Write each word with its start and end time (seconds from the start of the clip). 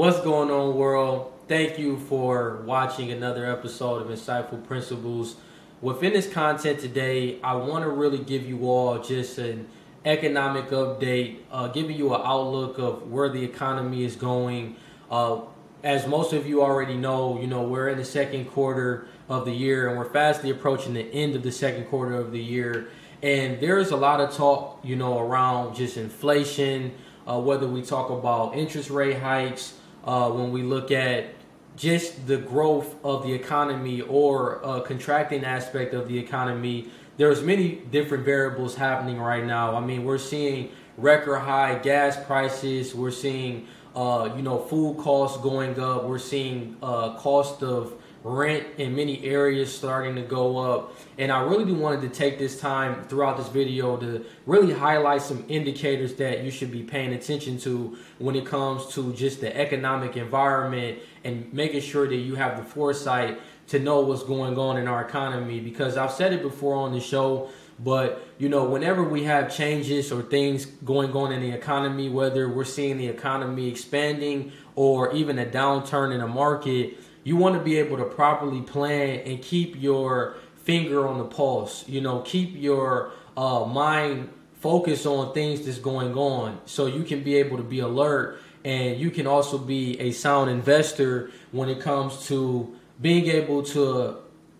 What's 0.00 0.18
going 0.22 0.50
on, 0.50 0.76
world? 0.76 1.30
Thank 1.46 1.78
you 1.78 1.98
for 1.98 2.62
watching 2.64 3.10
another 3.10 3.44
episode 3.44 4.00
of 4.00 4.08
Insightful 4.08 4.66
Principles. 4.66 5.36
Within 5.82 6.14
this 6.14 6.26
content 6.26 6.80
today, 6.80 7.38
I 7.42 7.56
want 7.56 7.84
to 7.84 7.90
really 7.90 8.16
give 8.16 8.48
you 8.48 8.66
all 8.66 8.98
just 9.00 9.36
an 9.36 9.68
economic 10.06 10.70
update, 10.70 11.40
uh, 11.52 11.68
giving 11.68 11.98
you 11.98 12.14
an 12.14 12.22
outlook 12.24 12.78
of 12.78 13.12
where 13.12 13.28
the 13.28 13.44
economy 13.44 14.02
is 14.02 14.16
going. 14.16 14.76
Uh, 15.10 15.42
as 15.84 16.06
most 16.06 16.32
of 16.32 16.46
you 16.46 16.62
already 16.62 16.96
know, 16.96 17.38
you 17.38 17.46
know 17.46 17.64
we're 17.64 17.90
in 17.90 17.98
the 17.98 18.04
second 18.06 18.46
quarter 18.46 19.06
of 19.28 19.44
the 19.44 19.52
year, 19.52 19.86
and 19.86 19.98
we're 19.98 20.08
fastly 20.08 20.48
approaching 20.48 20.94
the 20.94 21.12
end 21.12 21.36
of 21.36 21.42
the 21.42 21.52
second 21.52 21.84
quarter 21.88 22.14
of 22.14 22.32
the 22.32 22.40
year. 22.40 22.88
And 23.22 23.60
there's 23.60 23.90
a 23.90 23.96
lot 23.96 24.20
of 24.20 24.34
talk, 24.34 24.80
you 24.82 24.96
know, 24.96 25.18
around 25.18 25.74
just 25.74 25.98
inflation, 25.98 26.92
uh, 27.28 27.38
whether 27.38 27.66
we 27.66 27.82
talk 27.82 28.08
about 28.08 28.56
interest 28.56 28.88
rate 28.88 29.18
hikes, 29.18 29.74
uh, 30.04 30.30
when 30.30 30.52
we 30.52 30.62
look 30.62 30.90
at 30.90 31.34
just 31.76 32.26
the 32.26 32.36
growth 32.36 32.94
of 33.04 33.22
the 33.22 33.32
economy 33.32 34.00
or 34.02 34.60
a 34.62 34.82
contracting 34.82 35.44
aspect 35.44 35.94
of 35.94 36.08
the 36.08 36.18
economy. 36.18 36.90
There's 37.16 37.42
many 37.42 37.76
different 37.90 38.24
variables 38.24 38.74
happening 38.74 39.18
right 39.18 39.44
now. 39.44 39.76
I 39.76 39.80
mean, 39.80 40.04
we're 40.04 40.18
seeing 40.18 40.72
record 40.96 41.38
high 41.38 41.78
gas 41.78 42.22
prices. 42.24 42.94
We're 42.94 43.10
seeing, 43.10 43.66
uh, 43.94 44.32
you 44.36 44.42
know, 44.42 44.58
food 44.58 44.98
costs 44.98 45.40
going 45.42 45.78
up. 45.78 46.04
We're 46.04 46.18
seeing 46.18 46.76
uh, 46.82 47.16
cost 47.16 47.62
of 47.62 47.99
rent 48.22 48.66
in 48.78 48.94
many 48.94 49.24
areas 49.24 49.74
starting 49.74 50.14
to 50.16 50.22
go 50.22 50.58
up. 50.58 50.94
And 51.18 51.32
I 51.32 51.42
really 51.42 51.64
do 51.64 51.74
wanted 51.74 52.02
to 52.02 52.08
take 52.08 52.38
this 52.38 52.60
time 52.60 53.04
throughout 53.04 53.36
this 53.36 53.48
video 53.48 53.96
to 53.96 54.24
really 54.46 54.72
highlight 54.72 55.22
some 55.22 55.44
indicators 55.48 56.14
that 56.14 56.44
you 56.44 56.50
should 56.50 56.70
be 56.70 56.82
paying 56.82 57.12
attention 57.12 57.58
to 57.60 57.96
when 58.18 58.36
it 58.36 58.46
comes 58.46 58.92
to 58.94 59.12
just 59.14 59.40
the 59.40 59.56
economic 59.56 60.16
environment 60.16 60.98
and 61.24 61.52
making 61.52 61.80
sure 61.80 62.06
that 62.08 62.16
you 62.16 62.34
have 62.34 62.56
the 62.56 62.64
foresight 62.64 63.40
to 63.68 63.78
know 63.78 64.00
what's 64.00 64.24
going 64.24 64.58
on 64.58 64.76
in 64.76 64.88
our 64.88 65.02
economy 65.04 65.60
because 65.60 65.96
I've 65.96 66.12
said 66.12 66.32
it 66.32 66.42
before 66.42 66.74
on 66.74 66.92
the 66.92 67.00
show 67.00 67.50
but 67.78 68.26
you 68.38 68.48
know 68.48 68.64
whenever 68.64 69.02
we 69.02 69.24
have 69.24 69.54
changes 69.54 70.12
or 70.12 70.22
things 70.22 70.66
going 70.66 71.12
on 71.12 71.32
in 71.32 71.40
the 71.40 71.50
economy 71.50 72.08
whether 72.08 72.48
we're 72.48 72.64
seeing 72.64 72.98
the 72.98 73.06
economy 73.06 73.68
expanding 73.68 74.52
or 74.74 75.12
even 75.12 75.38
a 75.38 75.46
downturn 75.46 76.12
in 76.12 76.20
the 76.20 76.26
market 76.26 76.98
you 77.24 77.36
want 77.36 77.54
to 77.54 77.60
be 77.60 77.76
able 77.76 77.96
to 77.98 78.04
properly 78.04 78.62
plan 78.62 79.20
and 79.20 79.42
keep 79.42 79.80
your 79.80 80.36
finger 80.56 81.06
on 81.06 81.18
the 81.18 81.24
pulse. 81.24 81.88
You 81.88 82.00
know, 82.00 82.20
keep 82.20 82.54
your 82.54 83.12
uh, 83.36 83.64
mind 83.64 84.30
focused 84.54 85.06
on 85.06 85.32
things 85.32 85.64
that's 85.64 85.78
going 85.78 86.14
on 86.14 86.60
so 86.66 86.86
you 86.86 87.02
can 87.02 87.22
be 87.22 87.36
able 87.36 87.56
to 87.56 87.62
be 87.62 87.80
alert 87.80 88.38
and 88.64 89.00
you 89.00 89.10
can 89.10 89.26
also 89.26 89.56
be 89.56 89.98
a 89.98 90.12
sound 90.12 90.50
investor 90.50 91.30
when 91.50 91.68
it 91.70 91.80
comes 91.80 92.26
to 92.26 92.76
being 93.00 93.26
able 93.28 93.62
to 93.62 94.16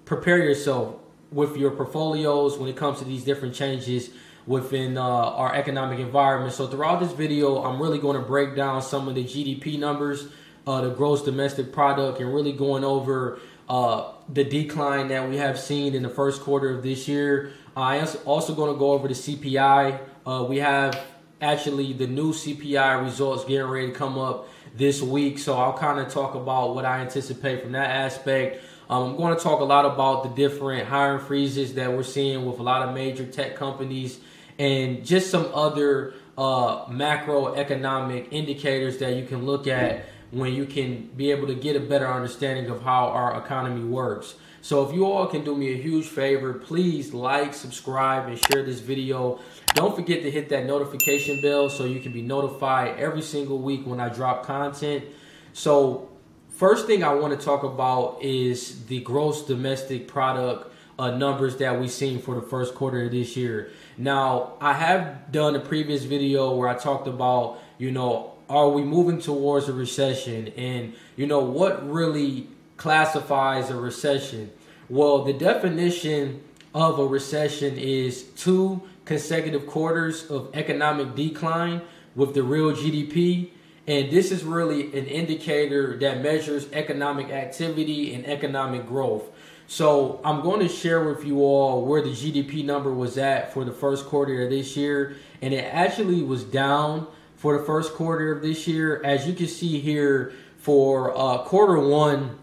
prepare 0.07 0.39
yourself 0.39 0.97
with 1.31 1.57
your 1.57 1.71
portfolios 1.73 2.57
when 2.59 2.69
it 2.69 2.77
comes 2.77 2.99
to 2.99 3.05
these 3.05 3.25
different 3.25 3.55
changes 3.55 4.11
within 4.47 4.97
uh, 4.97 5.03
our 5.03 5.55
economic 5.55 5.99
environment. 5.99 6.53
So 6.53 6.67
throughout 6.67 7.01
this 7.01 7.13
video, 7.13 7.63
I'm 7.63 7.81
really 7.81 7.99
going 7.99 8.17
to 8.17 8.27
break 8.27 8.57
down 8.57 8.81
some 8.83 9.07
of 9.07 9.15
the 9.15 9.23
GDP 9.23 9.79
numbers 9.79 10.29
uh, 10.67 10.81
the 10.81 10.91
gross 10.91 11.23
domestic 11.23 11.73
product 11.73 12.21
and 12.21 12.33
really 12.33 12.53
going 12.53 12.85
over 12.85 13.39
uh, 13.69 14.13
the 14.29 14.45
decline 14.45 15.09
that 15.09 15.29
we 15.29 15.37
have 15.37 15.59
seen 15.59 15.95
in 15.95 16.03
the 16.03 16.09
first 16.09 16.43
quarter 16.43 16.71
of 16.71 16.83
this 16.83 17.07
year. 17.07 17.53
I 17.77 17.97
am 17.97 18.09
also 18.25 18.55
going 18.55 18.73
to 18.73 18.79
go 18.79 18.93
over 18.93 19.09
the 19.09 19.15
CPI. 19.15 20.01
Uh, 20.27 20.45
we 20.49 20.59
have 20.59 21.01
actually 21.41 21.93
the 21.93 22.07
new 22.07 22.33
CPI 22.33 23.03
results 23.03 23.45
getting 23.45 23.67
ready 23.67 23.87
to 23.89 23.93
come 23.93 24.19
up 24.19 24.49
this 24.75 25.01
week, 25.01 25.39
so 25.39 25.57
I'll 25.57 25.77
kind 25.77 25.99
of 25.99 26.13
talk 26.13 26.35
about 26.35 26.75
what 26.75 26.85
I 26.85 27.01
anticipate 27.01 27.63
from 27.63 27.73
that 27.73 27.91
aspect. 27.91 28.63
Um, 28.89 29.11
I'm 29.11 29.17
going 29.17 29.37
to 29.37 29.43
talk 29.43 29.61
a 29.61 29.65
lot 29.65 29.85
about 29.85 30.25
the 30.25 30.31
different 30.31 30.89
hiring 30.89 31.25
freezes 31.25 31.75
that 31.75 31.93
we're 31.93 32.03
seeing 32.03 32.45
with 32.45 32.59
a 32.59 32.63
lot 32.63 32.89
of 32.89 32.95
major 32.95 33.25
tech 33.25 33.55
companies 33.55 34.19
and 34.59 35.07
just 35.07 35.31
some 35.31 35.49
other 35.55 36.15
uh, 36.37 36.87
macroeconomic 36.87 38.29
indicators 38.33 38.99
that 38.99 39.15
you 39.15 39.25
can 39.27 39.47
look 39.47 39.67
at 39.67 40.05
when 40.31 40.55
you 40.55 40.65
can 40.65 41.11
be 41.17 41.31
able 41.31 41.47
to 41.47 41.55
get 41.55 41.77
a 41.77 41.81
better 41.81 42.07
understanding 42.07 42.71
of 42.71 42.83
how 42.83 43.09
our 43.09 43.37
economy 43.43 43.85
works. 43.85 44.35
So 44.63 44.87
if 44.87 44.95
you 44.95 45.07
all 45.07 45.27
can 45.27 45.43
do 45.43 45.57
me 45.57 45.73
a 45.73 45.77
huge 45.77 46.07
favor, 46.07 46.53
please 46.53 47.15
like, 47.15 47.55
subscribe, 47.55 48.29
and 48.29 48.39
share 48.39 48.63
this 48.63 48.81
video. 48.81 49.41
Don't 49.75 49.97
forget 49.97 50.23
to 50.23 50.31
hit 50.31 50.51
that 50.51 50.67
notification 50.67 51.41
bell 51.41 51.71
so 51.71 51.85
you 51.85 52.01
can 52.01 52.13
be 52.13 52.23
notified 52.23 52.99
every 52.99 53.23
single 53.23 53.59
week 53.59 53.87
when 53.87 54.01
I 54.01 54.11
drop 54.11 54.45
content. 54.45 55.05
So 55.53 56.11
first 56.51 56.87
thing 56.87 57.03
I 57.03 57.15
want 57.15 57.39
to 57.39 57.45
talk 57.45 57.63
about 57.63 58.23
is 58.23 58.85
the 58.87 59.01
gross 59.01 59.47
domestic 59.47 60.07
product 60.07 60.73
uh, 60.99 61.11
numbers 61.11 61.57
that 61.57 61.81
we've 61.81 61.91
seen 61.91 62.21
for 62.21 62.35
the 62.35 62.43
first 62.43 62.75
quarter 62.75 63.05
of 63.05 63.13
this 63.13 63.35
year. 63.35 63.71
Now, 63.97 64.59
I 64.61 64.75
have 64.75 65.33
done 65.33 65.57
a 65.57 65.61
previous 65.61 66.05
video 66.05 66.55
where 66.55 66.69
I 66.69 66.75
talked 66.75 67.09
about, 67.09 67.59
you 67.79 67.91
know, 67.91 68.35
are 68.51 68.69
we 68.69 68.83
moving 68.83 69.21
towards 69.21 69.69
a 69.69 69.73
recession? 69.73 70.49
And, 70.57 70.93
you 71.17 71.27
know, 71.27 71.39
what 71.39 71.89
really 71.89 72.49
classifies 72.77 73.71
a 73.71 73.77
recession? 73.77 74.51
Well, 74.89 75.25
the 75.25 75.33
definition 75.33 76.43
of 76.75 76.99
a 76.99 77.07
recession 77.07 77.79
is 77.79 78.25
two 78.37 78.83
consecutive 79.05 79.69
quarters 79.69 80.29
of 80.31 80.51
economic 80.55 81.15
decline 81.15 81.81
with 82.17 82.35
the 82.35 82.43
real 82.43 82.73
GDP. 82.73 83.51
And 83.87 84.11
this 84.11 84.33
is 84.33 84.43
really 84.43 84.87
an 84.99 85.07
indicator 85.07 85.97
that 85.99 86.21
measures 86.21 86.69
economic 86.73 87.31
activity 87.31 88.15
and 88.15 88.27
economic 88.27 88.87
growth. 88.87 89.31
So 89.69 90.21
I'm 90.25 90.43
going 90.43 90.59
to 90.61 90.69
share 90.69 91.05
with 91.05 91.25
you 91.25 91.39
all 91.45 91.87
where 91.87 92.03
the 92.03 92.11
GDP 92.11 92.65
number 92.65 92.93
was 92.93 93.17
at 93.17 93.53
for 93.53 93.65
the 93.65 93.73
first 93.73 94.07
quarter 94.07 94.43
of 94.43 94.51
this 94.51 94.77
year. 94.77 95.15
And 95.41 95.55
it 95.55 95.65
actually 95.73 96.23
was 96.23 96.43
down 96.43 97.07
for 97.41 97.57
the 97.57 97.65
first 97.65 97.95
quarter 97.95 98.31
of 98.33 98.43
this 98.43 98.69
year. 98.69 99.01
As 99.03 99.27
you 99.27 99.33
can 99.33 99.49
see 99.49 99.81
here, 99.81 100.35
for 100.59 101.17
uh, 101.17 101.39
quarter 101.39 101.79
one 101.81 102.39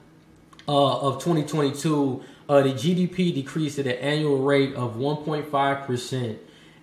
uh, 0.67 0.99
of 1.01 1.23
2022, 1.23 2.23
uh, 2.49 2.61
the 2.63 2.73
GDP 2.73 3.31
decreased 3.31 3.77
at 3.77 3.85
an 3.85 3.97
annual 3.97 4.39
rate 4.39 4.73
of 4.73 4.95
1.5%. 4.95 6.37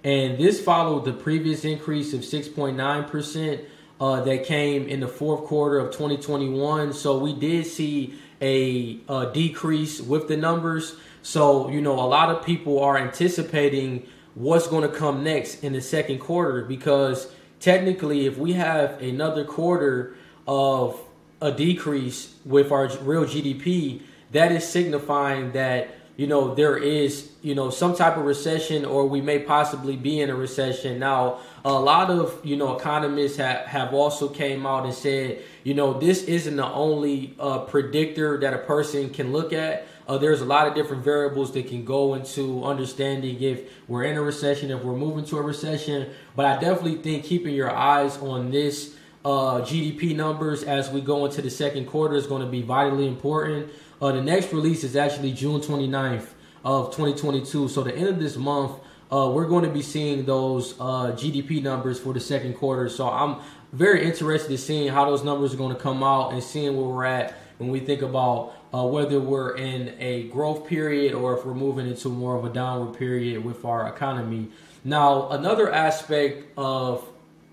And 0.04 0.38
this 0.38 0.62
followed 0.62 1.04
the 1.04 1.12
previous 1.12 1.64
increase 1.64 2.14
of 2.14 2.20
6.9% 2.20 3.64
uh, 4.00 4.20
that 4.20 4.44
came 4.44 4.86
in 4.86 5.00
the 5.00 5.08
fourth 5.08 5.44
quarter 5.47 5.80
of 5.80 5.91
2021. 5.91 6.92
So 6.92 7.19
we 7.19 7.34
did 7.34 7.66
see 7.66 8.14
a, 8.41 9.00
a 9.08 9.32
decrease 9.32 10.00
with 10.00 10.28
the 10.28 10.36
numbers. 10.36 10.94
So, 11.22 11.69
you 11.69 11.80
know, 11.80 11.94
a 11.94 12.06
lot 12.06 12.28
of 12.28 12.47
people 12.47 12.78
are 12.78 12.97
anticipating 12.97 14.06
what's 14.34 14.69
going 14.69 14.88
to 14.88 14.97
come 14.97 15.24
next 15.24 15.64
in 15.64 15.72
the 15.72 15.80
second 15.80 16.20
quarter 16.20 16.62
because 16.62 17.32
technically, 17.64 18.26
if 18.26 18.36
we 18.36 18.52
have 18.52 19.00
another 19.00 19.42
quarter 19.42 20.14
of 20.47 21.00
a 21.41 21.50
decrease 21.50 22.34
with 22.44 22.70
our 22.70 22.88
real 22.98 23.25
GDP, 23.25 24.02
that 24.32 24.52
is 24.52 24.69
signifying 24.69 25.52
that 25.52 25.97
you 26.16 26.26
know 26.26 26.54
there 26.54 26.76
is 26.76 27.32
you 27.41 27.54
know 27.54 27.70
some 27.70 27.97
type 27.97 28.19
of 28.19 28.24
recession 28.26 28.84
or 28.84 29.08
we 29.08 29.20
may 29.22 29.38
possibly 29.38 29.97
be 29.97 30.20
in 30.20 30.28
a 30.28 30.34
recession. 30.34 30.98
Now 30.98 31.41
a 31.64 31.72
lot 31.72 32.10
of 32.10 32.38
you 32.44 32.56
know 32.56 32.76
economists 32.76 33.38
have, 33.38 33.64
have 33.66 33.94
also 33.94 34.28
came 34.28 34.66
out 34.66 34.84
and 34.84 34.94
said 34.94 35.42
you 35.65 35.75
know 35.75 35.99
this 35.99 36.22
isn't 36.25 36.57
the 36.57 36.66
only 36.66 37.34
uh, 37.41 37.61
predictor 37.61 38.39
that 38.39 38.55
a 38.55 38.59
person 38.59 39.11
can 39.11 39.33
look 39.33 39.53
at 39.53 39.87
uh, 40.07 40.19
there's 40.19 40.41
a 40.41 40.45
lot 40.45 40.66
of 40.66 40.75
different 40.75 41.03
variables 41.03 41.53
that 41.53 41.66
can 41.69 41.84
go 41.84 42.15
into 42.15 42.63
understanding 42.65 43.41
if 43.43 43.63
we're 43.89 44.05
in 44.05 44.16
a 44.16 44.22
recession, 44.22 44.71
if 44.71 44.83
we're 44.83 44.97
moving 44.97 45.25
to 45.25 45.39
a 45.39 45.43
recession. 45.43 46.11
But 46.37 46.47
I 46.47 46.61
definitely 46.61 46.97
think 46.97 47.25
keeping 47.25 47.55
your 47.55 47.71
eyes 47.71 48.19
on 48.19 48.51
this 48.51 48.97
uh, 49.25 49.63
GDP 49.63 50.15
numbers 50.15 50.63
as 50.63 50.91
we 50.91 51.01
go 51.01 51.25
into 51.25 51.41
the 51.41 51.51
second 51.51 51.87
quarter 51.87 52.16
is 52.16 52.27
going 52.27 52.43
to 52.43 52.49
be 52.49 52.61
vitally 52.61 53.09
important. 53.09 53.72
Uh, 54.01 54.13
the 54.13 54.21
next 54.21 54.53
release 54.53 54.84
is 54.84 54.95
actually 54.95 55.33
June 55.33 55.63
29th 55.63 56.28
of 56.65 56.87
2022. 56.95 57.69
So 57.69 57.83
the 57.83 57.95
end 57.95 58.09
of 58.09 58.19
this 58.19 58.37
month, 58.37 58.72
uh, 59.11 59.31
we're 59.31 59.47
going 59.47 59.65
to 59.65 59.71
be 59.71 59.81
seeing 59.81 60.27
those 60.27 60.75
uh, 60.75 61.13
GDP 61.13 61.63
numbers 61.63 61.99
for 61.99 62.13
the 62.13 62.21
second 62.21 62.55
quarter. 62.55 62.91
So 62.91 63.09
I'm 63.09 63.37
very 63.74 64.04
interested 64.04 64.53
in 64.53 64.59
seeing 64.59 64.88
how 64.88 65.04
those 65.04 65.24
numbers 65.24 65.53
are 65.53 65.56
going 65.56 65.74
to 65.74 65.80
come 65.80 66.03
out 66.03 66.32
and 66.32 66.42
seeing 66.42 66.76
where 66.76 66.86
we're 66.86 67.04
at 67.04 67.36
when 67.59 67.71
we 67.71 67.80
think 67.80 68.03
about 68.03 68.54
uh, 68.72 68.84
whether 68.84 69.21
we're 69.21 69.56
in 69.56 69.94
a 69.98 70.28
growth 70.28 70.66
period 70.66 71.12
or 71.12 71.36
if 71.36 71.44
we're 71.44 71.54
moving 71.54 71.88
into 71.88 72.09
more 72.09 72.36
of 72.36 72.44
a 72.44 72.50
downward 72.50 72.97
period 72.97 73.44
with 73.44 73.65
our 73.65 73.88
economy. 73.88 74.48
Now, 74.84 75.28
another 75.30 75.72
aspect 75.72 76.47
of 76.56 77.04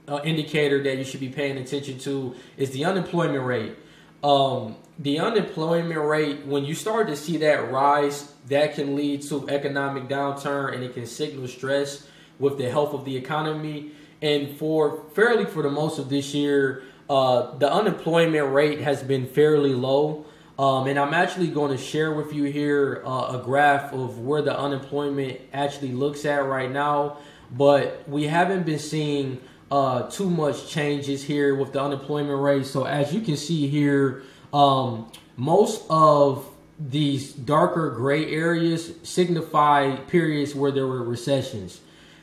uh, 0.08 0.20
indicator 0.24 0.84
that 0.84 0.98
you 0.98 1.04
should 1.04 1.20
be 1.20 1.30
paying 1.30 1.58
attention 1.58 1.98
to 2.00 2.36
is 2.58 2.70
the 2.72 2.86
unemployment 2.86 3.44
rate. 3.44 3.76
Um, 4.24 4.76
the 5.00 5.20
unemployment 5.20 6.00
rate, 6.00 6.46
when 6.46 6.66
you 6.66 6.76
start 6.76 7.08
to 7.08 7.16
see 7.16 7.38
that 7.38 7.72
rise, 7.72 8.32
that 8.48 8.76
can 8.76 8.96
lead 8.96 9.24
to 9.24 9.50
economic 9.50 10.08
downturn 10.08 10.76
and 10.76 10.84
it 10.84 10.94
can 10.94 11.08
signal 11.08 11.48
stress 11.48 12.08
with 12.38 12.58
the 12.58 12.70
health 12.70 12.94
of 12.94 13.06
the 13.06 13.16
economy. 13.16 13.92
And 14.22 14.58
for 14.58 15.04
fairly 15.14 15.46
for 15.46 15.64
the 15.64 15.70
most 15.70 15.98
of 16.00 16.10
this 16.10 16.34
year, 16.34 16.84
uh, 17.10 17.58
the 17.58 17.72
unemployment 17.72 18.54
rate 18.54 18.82
has 18.82 19.04
been 19.04 19.28
fairly 19.28 19.74
low. 19.74 20.26
Um, 20.60 20.88
and 20.88 21.00
I'm 21.00 21.14
actually 21.14 21.48
going 21.48 21.76
to 21.76 21.84
share 21.84 22.14
with 22.14 22.34
you 22.34 22.44
here 22.44 23.02
uh, 23.06 23.40
a 23.40 23.42
graph 23.44 23.94
of 23.94 24.20
where 24.20 24.42
the 24.42 24.58
unemployment 24.58 25.42
actually 25.54 25.92
looks 25.92 26.24
at 26.24 26.46
right 26.46 26.72
now. 26.72 27.18
But 27.52 28.08
we 28.08 28.28
haven't 28.28 28.66
been 28.66 28.80
seeing 28.80 29.42
uh, 29.72 30.10
too 30.10 30.30
much 30.30 30.68
changes 30.68 31.24
here 31.24 31.56
with 31.56 31.74
the 31.74 31.82
unemployment 31.82 32.42
rate. 32.42 32.66
So 32.66 32.84
as 32.84 33.14
you 33.14 33.22
can 33.22 33.38
see 33.38 33.68
here, 33.68 34.24
um, 34.54 35.12
most 35.36 35.84
of 35.90 36.48
these 36.80 37.34
darker 37.34 37.90
gray 37.92 38.32
areas 38.32 38.94
signify 39.04 39.96
periods 39.96 40.54
where 40.54 40.72
there 40.72 40.88
were 40.88 41.04
recessions. 41.04 41.80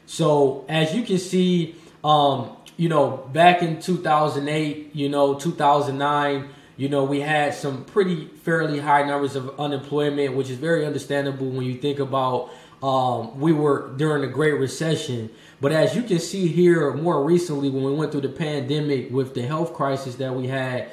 So 0.07 0.65
as 0.69 0.95
you 0.95 1.03
can 1.03 1.19
see, 1.19 1.77
um, 2.05 2.57
you 2.77 2.89
know, 2.89 3.29
back 3.33 3.63
in 3.63 3.81
2008, 3.81 4.95
you 4.95 5.09
know, 5.09 5.35
2009, 5.35 6.49
you 6.77 6.89
know, 6.89 7.05
we 7.05 7.21
had 7.21 7.55
some 7.55 7.85
pretty 7.85 8.27
fairly 8.45 8.79
high 8.79 9.03
numbers 9.03 9.35
of 9.35 9.59
unemployment, 9.59 10.35
which 10.35 10.49
is 10.49 10.59
very 10.59 10.87
understandable 10.87 11.49
when 11.49 11.67
you 11.67 11.75
think 11.75 11.99
about 11.99 12.51
um, 12.83 13.41
we 13.41 13.53
were 13.53 13.93
during 13.97 14.23
the 14.23 14.29
Great 14.29 14.55
Recession. 14.55 15.31
But 15.61 15.73
as 15.73 15.97
you 15.97 16.03
can 16.03 16.21
see 16.21 16.47
here, 16.47 16.93
more 16.95 17.23
recently, 17.25 17.69
when 17.69 17.83
we 17.83 17.93
went 17.93 18.13
through 18.13 18.21
the 18.21 18.29
pandemic 18.29 19.11
with 19.11 19.35
the 19.35 19.43
health 19.43 19.75
crisis 19.75 20.15
that 20.17 20.35
we 20.35 20.47
had, 20.47 20.89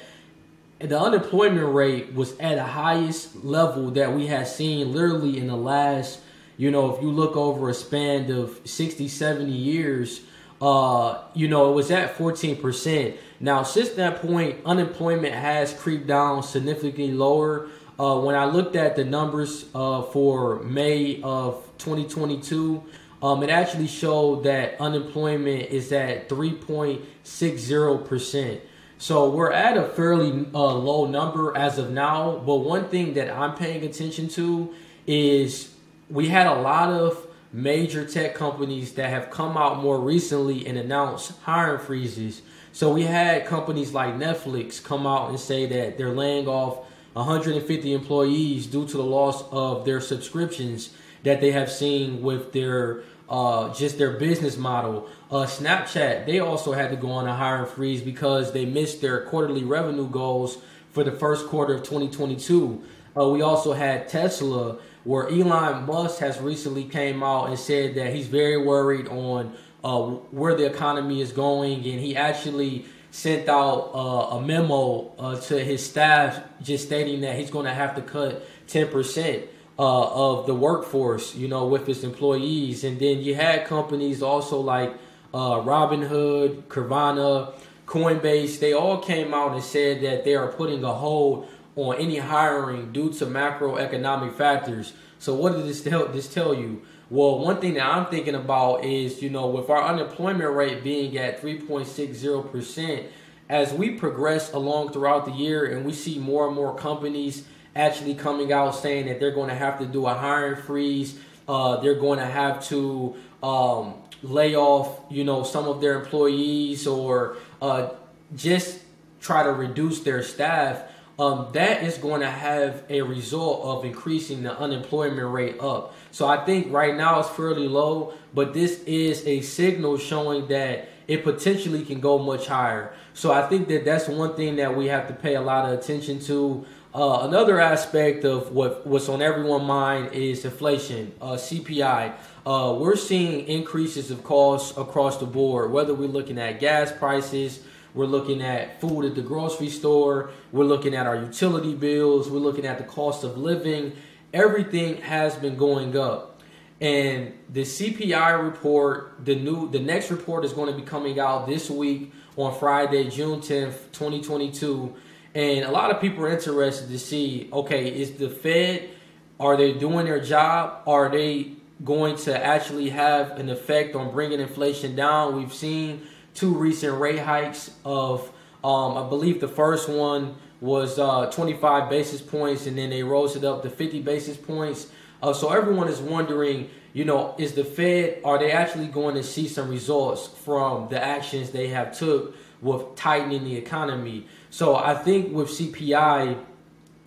the 0.80 1.00
unemployment 1.00 1.74
rate 1.74 2.14
was 2.14 2.38
at 2.40 2.56
the 2.56 2.64
highest 2.64 3.44
level 3.44 3.92
that 3.92 4.14
we 4.14 4.28
had 4.28 4.48
seen 4.48 4.92
literally 4.92 5.38
in 5.38 5.48
the 5.48 5.56
last, 5.56 6.20
you 6.58 6.72
know, 6.72 6.96
if 6.96 7.02
you 7.02 7.12
look 7.12 7.36
over 7.36 7.70
a 7.70 7.74
span 7.74 8.32
of 8.32 8.60
60, 8.66 9.08
70 9.08 9.52
years, 9.52 10.22
uh, 10.62 11.24
you 11.34 11.48
know, 11.48 11.72
it 11.72 11.76
was 11.76 11.90
at 11.92 12.18
14%. 12.18 13.18
Now, 13.40 13.64
since 13.64 13.92
that 13.92 14.22
point, 14.22 14.58
unemployment 14.66 15.34
has 15.34 15.74
creeped 15.74 16.08
down 16.08 16.44
significantly 16.44 17.12
lower. 17.12 17.70
Uh, 18.00 18.20
when 18.20 18.36
I 18.36 18.46
looked 18.46 18.76
at 18.76 18.96
the 18.96 19.04
numbers 19.04 19.66
uh, 19.76 20.02
for 20.04 20.64
May 20.64 21.22
of 21.22 21.62
2022, 21.78 22.84
um, 23.22 23.44
it 23.44 23.50
actually 23.50 23.88
showed 23.88 24.44
that 24.44 24.80
unemployment 24.80 25.72
is 25.72 25.92
at 25.92 26.30
3.60%. 26.30 28.62
So 28.98 29.30
we're 29.30 29.52
at 29.52 29.76
a 29.78 29.90
fairly 29.90 30.48
uh, 30.54 30.74
low 30.74 31.06
number 31.06 31.58
as 31.58 31.78
of 31.78 31.92
now. 31.92 32.42
But 32.46 32.56
one 32.58 32.88
thing 32.88 33.16
that 33.16 33.30
I'm 33.30 33.56
paying 33.56 33.84
attention 33.84 34.30
to 34.30 34.74
is 35.06 35.76
we 36.10 36.30
had 36.30 36.48
a 36.48 36.62
lot 36.62 36.90
of 36.90 37.25
major 37.56 38.06
tech 38.06 38.36
companies 38.36 38.96
that 38.96 39.10
have 39.10 39.32
come 39.32 39.56
out 39.56 39.82
more 39.82 39.98
recently 39.98 40.68
and 40.68 40.78
announced 40.78 41.32
hiring 41.44 41.80
freezes. 41.80 42.42
So 42.74 42.92
we 42.92 43.04
had 43.04 43.46
companies 43.46 43.94
like 43.94 44.16
Netflix 44.16 44.84
come 44.84 45.08
out 45.08 45.30
and 45.30 45.40
say 45.40 45.66
that 45.66 45.98
they're 45.98 46.12
laying 46.12 46.50
off 46.50 46.86
150 47.14 47.94
employees 47.94 48.68
due 48.68 48.86
to 48.86 48.98
the 48.98 49.04
loss 49.04 49.50
of 49.52 49.86
their 49.86 50.02
subscriptions 50.02 50.90
that 51.24 51.40
they 51.40 51.54
have 51.54 51.72
seen 51.72 52.22
with 52.22 52.52
their 52.52 53.04
uh, 53.30 53.74
just 53.74 53.98
their 53.98 54.12
business 54.12 54.58
model. 54.58 55.10
Uh, 55.32 55.46
Snapchat, 55.46 56.26
they 56.26 56.40
also 56.40 56.74
had 56.74 56.92
to 56.92 56.98
go 56.98 57.10
on 57.10 57.26
a 57.26 57.36
hiring 57.36 57.66
freeze 57.66 58.02
because 58.02 58.52
they 58.52 58.66
missed 58.66 59.00
their 59.00 59.22
quarterly 59.22 59.64
revenue 59.64 60.10
goals 60.10 60.58
for 60.92 61.06
the 61.06 61.12
first 61.12 61.48
quarter 61.48 61.74
of 61.74 61.84
2022. 61.84 62.84
Uh, 63.18 63.30
we 63.30 63.42
also 63.42 63.74
had 63.74 64.08
Tesla, 64.08 64.78
where 65.04 65.30
Elon 65.30 65.86
Musk 65.86 66.20
has 66.20 66.40
recently 66.40 66.84
came 66.84 67.24
out 67.24 67.50
and 67.50 67.58
said 67.58 67.96
that 67.96 68.14
he's 68.14 68.28
very 68.28 68.58
worried 68.58 69.08
on 69.08 69.56
uh, 69.84 70.02
where 70.32 70.56
the 70.56 70.66
economy 70.66 71.22
is 71.22 71.32
going, 71.32 71.76
and 71.76 72.00
he 72.00 72.16
actually 72.16 72.86
sent 73.12 73.48
out 73.48 73.92
uh, 73.94 74.36
a 74.36 74.42
memo 74.42 75.14
uh, 75.18 75.40
to 75.40 75.64
his 75.64 75.86
staff 75.86 76.44
just 76.62 76.86
stating 76.86 77.22
that 77.22 77.38
he's 77.38 77.50
going 77.50 77.66
to 77.66 77.74
have 77.74 77.96
to 77.96 78.02
cut 78.02 78.46
10 78.68 78.90
percent 78.90 79.46
uh, 79.78 80.40
of 80.40 80.46
the 80.48 80.56
workforce, 80.56 81.36
you 81.36 81.48
know, 81.48 81.68
with 81.68 81.88
his 81.88 82.04
employees. 82.04 82.84
And 82.84 83.00
then 83.00 83.20
you 83.20 83.36
had 83.36 83.66
companies 83.66 84.22
also 84.22 84.60
like 84.60 84.94
uh, 85.34 85.62
Robinhood, 85.62 86.64
Carvana, 86.64 87.54
Coinbase. 87.86 88.60
They 88.60 88.74
all 88.74 89.00
came 89.00 89.34
out 89.34 89.54
and 89.54 89.64
said 89.64 90.02
that 90.02 90.24
they 90.24 90.36
are 90.36 90.48
putting 90.48 90.84
a 90.84 90.94
hold 90.94 91.48
on 91.76 91.98
any 91.98 92.18
hiring 92.18 92.92
due 92.92 93.12
to 93.14 93.26
macroeconomic 93.26 94.34
factors. 94.36 94.94
So 95.20 95.34
what 95.34 95.54
does 95.54 95.66
this 95.66 95.84
tell 95.84 96.08
this 96.08 96.34
tell 96.34 96.54
you? 96.54 96.82
Well, 97.10 97.40
one 97.40 97.62
thing 97.62 97.76
that 97.76 97.86
I'm 97.86 98.08
thinking 98.08 98.36
about 98.36 98.84
is, 98.84 99.22
you 99.22 99.30
know, 99.30 99.48
with 99.48 99.70
our 99.70 99.84
unemployment 99.84 100.56
rate 100.56 100.84
being 100.84 101.18
at 101.18 101.42
3.60%, 101.42 103.08
as 103.48 103.72
we 103.72 103.92
progress 103.92 104.54
along 104.54 104.92
throughout 104.92 105.26
the 105.26 105.32
year 105.32 105.66
and 105.66 105.86
we 105.86 105.94
see 105.94 106.18
more 106.18 106.48
and 106.48 106.56
more 106.56 106.76
companies 106.76 107.46
actually 107.76 108.16
coming 108.16 108.52
out 108.52 108.72
saying 108.72 109.06
that 109.06 109.20
they're 109.20 109.32
going 109.32 109.50
to 109.50 109.56
have 109.56 109.78
to 109.80 109.86
do 109.86 110.08
a 110.08 110.14
hiring 110.14 110.62
freeze. 110.62 111.20
Uh, 111.48 111.78
they're 111.78 112.00
going 112.00 112.18
to 112.18 112.26
have 112.26 112.66
to 112.68 113.16
um, 113.44 113.94
lay 114.24 114.56
off, 114.56 115.00
you 115.12 115.24
know, 115.24 115.44
some 115.44 115.68
of 115.68 115.82
their 115.82 116.00
employees 116.00 116.88
or 116.88 117.38
uh, 117.62 117.90
just 118.36 118.80
try 119.22 119.44
to 119.44 119.52
reduce 119.52 120.00
their 120.00 120.24
staff. 120.24 120.82
Um, 121.18 121.48
that 121.54 121.84
is 121.84 121.98
going 121.98 122.22
to 122.22 122.30
have 122.30 122.84
a 122.90 123.02
result 123.02 123.64
of 123.64 123.86
increasing 123.86 124.44
the 124.44 124.58
unemployment 124.60 125.32
rate 125.32 125.60
up. 125.62 125.96
So 126.12 126.28
I 126.28 126.44
think 126.44 126.74
right 126.74 126.96
now 126.96 127.22
it's 127.22 127.30
fairly 127.30 127.70
low, 127.70 128.14
but 128.34 128.54
this 128.54 128.84
is 128.84 129.26
a 129.26 129.40
signal 129.42 129.98
showing 129.98 130.48
that 130.48 130.90
it 131.08 131.24
potentially 131.24 131.86
can 131.86 132.02
go 132.02 132.18
much 132.18 132.48
higher. 132.48 132.94
So 133.14 133.32
I 133.32 133.48
think 133.48 133.68
that 133.70 133.86
that's 133.86 134.08
one 134.08 134.36
thing 134.36 134.58
that 134.58 134.76
we 134.76 134.88
have 134.88 135.08
to 135.08 135.14
pay 135.14 135.36
a 135.36 135.42
lot 135.42 135.72
of 135.72 135.80
attention 135.80 136.20
to. 136.22 136.66
Uh, 136.94 137.28
another 137.28 137.60
aspect 137.60 138.24
of 138.24 138.54
what, 138.54 138.88
what's 138.88 139.10
on 139.10 139.22
everyone's 139.22 139.66
mind 139.66 140.14
is 140.14 140.46
inflation, 140.46 141.14
uh, 141.22 141.34
CPI. 141.34 142.14
Uh, 142.46 142.76
we're 142.80 142.96
seeing 142.96 143.46
increases 143.48 144.12
of 144.12 144.24
costs 144.24 144.78
across 144.78 145.18
the 145.18 145.26
board, 145.26 145.72
whether 145.72 145.94
we're 145.94 146.08
looking 146.08 146.38
at 146.38 146.60
gas 146.60 146.92
prices, 146.94 147.60
we're 147.96 148.06
looking 148.06 148.42
at 148.42 148.80
food 148.80 149.06
at 149.06 149.16
the 149.16 149.22
grocery 149.22 149.70
store, 149.70 150.30
we're 150.52 150.66
looking 150.66 150.94
at 150.94 151.08
our 151.08 151.16
utility 151.16 151.74
bills, 151.74 152.30
we're 152.30 152.40
looking 152.40 152.66
at 152.66 152.78
the 152.78 152.84
cost 152.84 153.24
of 153.24 153.38
living. 153.38 153.94
Everything 154.34 154.98
has 154.98 155.36
been 155.36 155.56
going 155.56 155.98
up. 155.98 156.42
And 156.82 157.34
the 157.50 157.62
CPI 157.62 158.44
report, 158.44 159.26
the 159.26 159.36
new 159.36 159.72
the 159.72 159.80
next 159.80 160.12
report 160.12 160.44
is 160.46 160.54
going 160.54 160.72
to 160.72 160.80
be 160.80 160.86
coming 160.86 161.20
out 161.20 161.48
this 161.48 161.70
week 161.70 162.12
on 162.36 162.54
Friday, 162.60 163.10
June 163.10 163.40
10th, 163.40 163.92
2022 163.94 164.94
and 165.36 165.66
a 165.66 165.72
lot 165.72 165.92
of 165.92 166.00
people 166.00 166.24
are 166.24 166.32
interested 166.32 166.88
to 166.88 166.98
see, 166.98 167.50
okay, 167.52 167.90
is 167.90 168.14
the 168.14 168.30
Fed, 168.30 168.90
are 169.38 169.58
they 169.58 169.74
doing 169.74 170.06
their 170.06 170.22
job? 170.22 170.82
Are 170.88 171.10
they 171.10 171.52
going 171.84 172.16
to 172.16 172.44
actually 172.44 172.90
have 172.90 173.32
an 173.32 173.50
effect 173.50 173.96
on 173.96 174.14
bringing 174.14 174.40
inflation 174.40 174.96
down? 174.96 175.36
We've 175.36 175.54
seen 175.54 176.08
two 176.36 176.54
recent 176.54 177.00
rate 177.00 177.20
hikes 177.20 177.72
of, 177.84 178.32
um, 178.64 178.98
I 178.98 179.08
believe 179.10 179.42
the 179.42 179.48
first 179.48 179.90
one 179.90 180.36
was 180.62 181.00
uh, 181.00 181.32
25 181.32 181.90
basis 181.90 182.22
points, 182.22 182.68
and 182.68 182.78
then 182.78 182.90
they 182.90 183.04
rose 183.04 183.36
it 183.36 183.44
up 183.44 183.64
to 183.64 183.70
50 183.70 184.02
basis 184.02 184.38
points. 184.38 184.88
Uh, 185.24 185.34
so 185.34 185.52
everyone 185.52 185.88
is 185.88 186.00
wondering, 186.00 186.70
you 186.94 187.06
know, 187.06 187.36
is 187.38 187.54
the 187.54 187.64
Fed 187.64 188.22
are 188.24 188.38
they 188.38 188.52
actually 188.52 188.88
going 188.88 189.16
to 189.16 189.24
see 189.24 189.48
some 189.48 189.70
results 189.70 190.28
from 190.28 190.90
the 190.90 191.04
actions 191.04 191.52
they 191.52 191.70
have 191.70 191.98
took 191.98 192.36
with 192.62 192.96
tightening 192.96 193.44
the 193.44 193.56
economy? 193.56 194.28
So 194.50 194.76
I 194.76 194.94
think 194.94 195.34
with 195.34 195.50
CPI, 195.50 196.40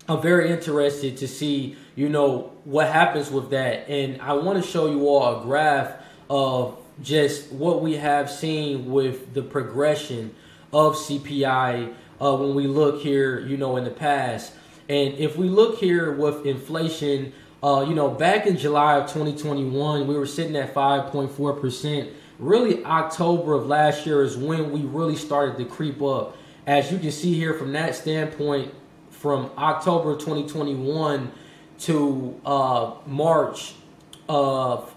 I'm 0.09 0.23
very 0.23 0.51
interested 0.51 1.19
to 1.19 1.29
see, 1.29 1.77
you 1.95 2.09
know, 2.09 2.53
what 2.65 2.89
happens 2.89 3.31
with 3.31 3.51
that. 3.51 3.89
And 3.89 4.21
I 4.23 4.33
want 4.33 4.63
to 4.63 4.69
show 4.69 4.91
you 4.91 5.07
all 5.07 5.41
a 5.41 5.43
graph 5.43 5.93
of 6.31 6.79
just 7.03 7.53
what 7.53 7.83
we 7.83 7.97
have 7.97 8.31
seen 8.31 8.91
with 8.91 9.35
the 9.35 9.43
progression 9.43 10.35
of 10.73 10.95
CPI 10.95 11.95
uh, 12.21 12.37
when 12.37 12.55
we 12.55 12.67
look 12.67 13.01
here, 13.01 13.41
you 13.41 13.57
know, 13.57 13.77
in 13.77 13.85
the 13.85 13.91
past. 13.91 14.53
And 14.89 15.15
if 15.15 15.37
we 15.37 15.49
look 15.49 15.79
here 15.79 16.13
with 16.13 16.47
inflation, 16.47 17.33
uh, 17.63 17.85
you 17.87 17.95
know, 17.95 18.09
back 18.09 18.47
in 18.47 18.57
July 18.57 18.97
of 18.97 19.05
2021, 19.05 20.07
we 20.07 20.17
were 20.17 20.27
sitting 20.27 20.57
at 20.57 20.75
5.4%. 20.75 22.13
Really, 22.39 22.85
October 22.85 23.55
of 23.55 23.67
last 23.67 24.07
year 24.07 24.23
is 24.23 24.37
when 24.37 24.71
we 24.71 24.81
really 24.83 25.17
started 25.17 25.57
to 25.59 25.65
creep 25.65 26.01
up 26.03 26.37
as 26.69 26.93
you 26.93 26.99
can 26.99 27.11
see 27.11 27.33
here 27.33 27.55
from 27.55 27.73
that 27.73 27.95
standpoint, 27.95 28.75
from 29.09 29.51
October 29.57 30.15
2021 30.17 31.33
to 31.79 32.39
uh, 32.45 32.93
March 33.07 33.73
of 34.29 34.95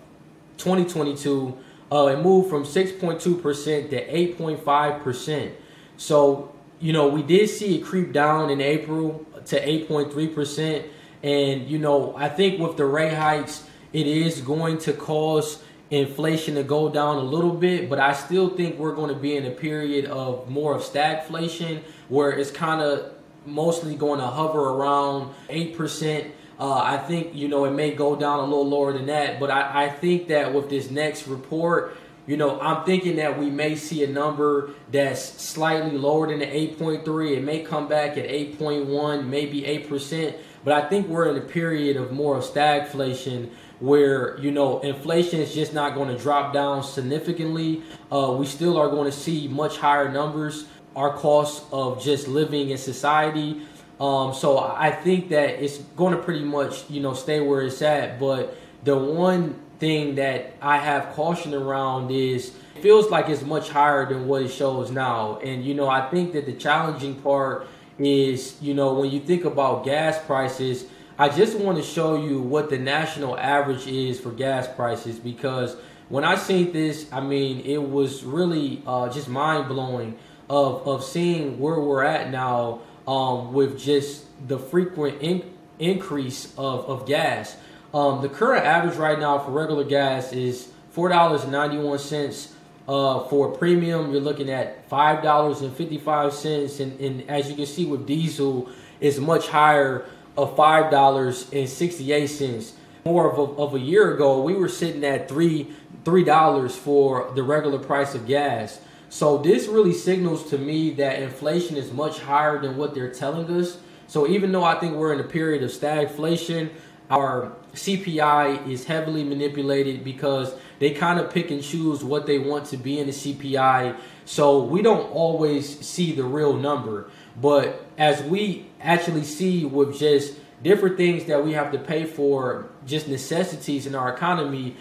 2022, 0.57 1.57
uh, 1.91 2.07
it 2.07 2.21
moved 2.21 2.49
from 2.49 2.63
6.2% 2.63 3.89
to 3.89 4.35
8.5%. 4.35 5.51
So, 5.97 6.53
you 6.79 6.93
know, 6.93 7.07
we 7.07 7.21
did 7.21 7.49
see 7.49 7.77
it 7.77 7.83
creep 7.83 8.13
down 8.13 8.49
in 8.49 8.61
April 8.61 9.25
to 9.45 9.59
8.3%. 9.59 10.85
And, 11.23 11.67
you 11.69 11.77
know, 11.77 12.15
I 12.17 12.29
think 12.29 12.59
with 12.59 12.77
the 12.77 12.85
rate 12.85 13.13
hikes, 13.13 13.67
it 13.93 14.07
is 14.07 14.41
going 14.41 14.77
to 14.79 14.93
cause 14.93 15.61
inflation 15.91 16.55
to 16.55 16.63
go 16.63 16.89
down 16.89 17.17
a 17.17 17.21
little 17.21 17.51
bit, 17.53 17.89
but 17.89 17.99
I 17.99 18.13
still 18.13 18.49
think 18.49 18.79
we're 18.79 18.95
going 18.95 19.13
to 19.13 19.19
be 19.19 19.35
in 19.35 19.45
a 19.45 19.51
period 19.51 20.05
of 20.05 20.49
more 20.49 20.73
of 20.73 20.81
stagflation 20.81 21.81
where 22.07 22.31
it's 22.31 22.49
kind 22.49 22.81
of 22.81 23.13
mostly 23.45 23.95
going 23.95 24.19
to 24.19 24.25
hover 24.25 24.69
around 24.69 25.33
8%. 25.49 26.31
Uh, 26.61 26.79
I 26.79 26.97
think, 26.97 27.33
you 27.33 27.47
know, 27.47 27.65
it 27.65 27.71
may 27.71 27.89
go 27.89 28.15
down 28.15 28.37
a 28.37 28.43
little 28.43 28.69
lower 28.69 28.93
than 28.93 29.07
that, 29.07 29.39
but 29.39 29.49
I, 29.49 29.85
I 29.85 29.89
think 29.89 30.27
that 30.27 30.53
with 30.53 30.69
this 30.69 30.91
next 30.91 31.25
report, 31.25 31.97
you 32.27 32.37
know, 32.37 32.61
I'm 32.61 32.85
thinking 32.85 33.15
that 33.15 33.39
we 33.39 33.49
may 33.49 33.75
see 33.75 34.03
a 34.03 34.07
number 34.07 34.69
that's 34.91 35.23
slightly 35.41 35.97
lower 35.97 36.27
than 36.27 36.37
the 36.37 36.45
8.3. 36.45 37.37
It 37.37 37.43
may 37.43 37.63
come 37.63 37.87
back 37.87 38.15
at 38.15 38.29
8.1, 38.29 39.25
maybe 39.25 39.63
8%. 39.63 40.35
But 40.63 40.73
I 40.73 40.87
think 40.87 41.07
we're 41.07 41.31
in 41.31 41.37
a 41.37 41.45
period 41.45 41.97
of 41.97 42.11
more 42.11 42.37
of 42.37 42.43
stagflation 42.43 43.49
where, 43.79 44.37
you 44.37 44.51
know, 44.51 44.81
inflation 44.81 45.39
is 45.39 45.55
just 45.55 45.73
not 45.73 45.95
going 45.95 46.15
to 46.15 46.21
drop 46.21 46.53
down 46.53 46.83
significantly. 46.83 47.81
Uh, 48.11 48.35
we 48.37 48.45
still 48.45 48.77
are 48.77 48.89
going 48.89 49.09
to 49.09 49.17
see 49.17 49.47
much 49.47 49.77
higher 49.77 50.11
numbers. 50.11 50.67
Our 50.95 51.17
costs 51.17 51.65
of 51.71 52.03
just 52.03 52.27
living 52.27 52.69
in 52.69 52.77
society. 52.77 53.63
Um, 54.01 54.33
so 54.33 54.57
I 54.57 54.89
think 54.89 55.29
that 55.29 55.63
it's 55.63 55.77
going 55.95 56.17
to 56.17 56.23
pretty 56.23 56.43
much, 56.43 56.89
you 56.89 57.01
know, 57.01 57.13
stay 57.13 57.39
where 57.39 57.61
it's 57.61 57.83
at. 57.83 58.19
But 58.19 58.57
the 58.83 58.97
one 58.97 59.59
thing 59.77 60.15
that 60.15 60.55
I 60.59 60.77
have 60.77 61.13
caution 61.13 61.53
around 61.53 62.09
is 62.09 62.51
feels 62.81 63.11
like 63.11 63.29
it's 63.29 63.43
much 63.43 63.69
higher 63.69 64.09
than 64.09 64.27
what 64.27 64.41
it 64.41 64.47
shows 64.47 64.89
now. 64.89 65.37
And 65.37 65.63
you 65.63 65.75
know, 65.75 65.87
I 65.87 66.09
think 66.09 66.33
that 66.33 66.47
the 66.47 66.53
challenging 66.53 67.13
part 67.21 67.67
is, 67.99 68.59
you 68.59 68.73
know, 68.73 68.95
when 68.95 69.11
you 69.11 69.19
think 69.19 69.45
about 69.45 69.85
gas 69.85 70.17
prices, 70.25 70.85
I 71.19 71.29
just 71.29 71.55
want 71.59 71.77
to 71.77 71.83
show 71.83 72.15
you 72.15 72.41
what 72.41 72.71
the 72.71 72.79
national 72.79 73.37
average 73.37 73.85
is 73.85 74.19
for 74.19 74.31
gas 74.31 74.67
prices 74.67 75.19
because 75.19 75.75
when 76.09 76.23
I 76.23 76.35
seen 76.37 76.73
this, 76.73 77.07
I 77.13 77.21
mean, 77.21 77.59
it 77.59 77.77
was 77.77 78.23
really 78.23 78.81
uh, 78.87 79.09
just 79.09 79.29
mind 79.29 79.67
blowing 79.69 80.17
of 80.51 80.85
of 80.85 81.03
seeing 81.03 81.57
where 81.59 81.79
we're 81.79 82.03
at 82.03 82.29
now 82.29 82.81
um, 83.07 83.53
with 83.53 83.79
just 83.79 84.25
the 84.47 84.59
frequent 84.59 85.21
in- 85.21 85.49
increase 85.79 86.53
of, 86.57 86.85
of 86.85 87.07
gas. 87.07 87.55
Um, 87.93 88.21
the 88.21 88.29
current 88.29 88.65
average 88.65 88.97
right 88.97 89.17
now 89.17 89.39
for 89.39 89.51
regular 89.51 89.85
gas 89.85 90.33
is 90.33 90.69
four 90.91 91.07
dollars 91.09 91.43
and 91.43 91.51
ninety 91.51 91.77
one 91.77 91.99
cents. 91.99 92.53
Uh, 92.87 93.23
for 93.29 93.55
premium, 93.55 94.11
you're 94.11 94.19
looking 94.19 94.49
at 94.49 94.85
five 94.89 95.23
dollars 95.23 95.61
and 95.61 95.73
fifty 95.75 95.97
five 95.97 96.33
cents, 96.33 96.79
and, 96.81 96.99
and 96.99 97.29
as 97.29 97.49
you 97.49 97.55
can 97.55 97.65
see 97.65 97.85
with 97.85 98.05
diesel, 98.05 98.69
it's 98.99 99.17
much 99.17 99.47
higher 99.47 100.03
of 100.35 100.55
five 100.57 100.91
dollars 100.91 101.49
and 101.53 101.69
sixty 101.69 102.11
eight 102.11 102.27
cents. 102.27 102.73
More 103.05 103.31
of 103.31 103.37
a, 103.39 103.53
of 103.53 103.75
a 103.75 103.79
year 103.79 104.13
ago, 104.13 104.41
we 104.41 104.53
were 104.55 104.67
sitting 104.67 105.05
at 105.05 105.29
three 105.29 105.71
three 106.03 106.25
dollars 106.25 106.75
for 106.75 107.31
the 107.35 107.43
regular 107.43 107.79
price 107.79 108.15
of 108.15 108.27
gas. 108.27 108.81
So 109.11 109.37
this 109.37 109.67
really 109.67 109.91
signals 109.91 110.49
to 110.51 110.57
me 110.57 110.91
that 110.91 111.21
inflation 111.21 111.75
is 111.75 111.91
much 111.91 112.19
higher 112.19 112.61
than 112.61 112.77
what 112.77 112.95
they're 112.95 113.11
telling 113.11 113.45
us. 113.59 113.77
So 114.07 114.25
even 114.25 114.53
though 114.53 114.63
I 114.63 114.79
think 114.79 114.95
we're 114.95 115.11
in 115.11 115.19
a 115.19 115.25
period 115.25 115.63
of 115.63 115.69
stagflation, 115.69 116.69
our 117.09 117.51
CPI 117.73 118.69
is 118.69 118.85
heavily 118.85 119.25
manipulated 119.25 120.05
because 120.05 120.53
they 120.79 120.91
kind 120.91 121.19
of 121.19 121.29
pick 121.29 121.51
and 121.51 121.61
choose 121.61 122.05
what 122.05 122.25
they 122.25 122.39
want 122.39 122.67
to 122.67 122.77
be 122.77 122.99
in 122.99 123.07
the 123.07 123.11
CPI. 123.11 123.97
So 124.23 124.63
we 124.63 124.81
don't 124.81 125.11
always 125.11 125.85
see 125.85 126.13
the 126.13 126.23
real 126.23 126.53
number. 126.53 127.09
But 127.35 127.85
as 127.97 128.23
we 128.23 128.67
actually 128.79 129.25
see 129.25 129.65
with 129.65 129.99
just 129.99 130.35
different 130.63 130.95
things 130.95 131.25
that 131.25 131.43
we 131.43 131.51
have 131.51 131.73
to 131.73 131.79
pay 131.79 132.05
for, 132.05 132.69
just 132.85 133.09
necessities 133.09 133.85
in 133.85 133.93
our 133.93 134.13
economy, 134.13 134.77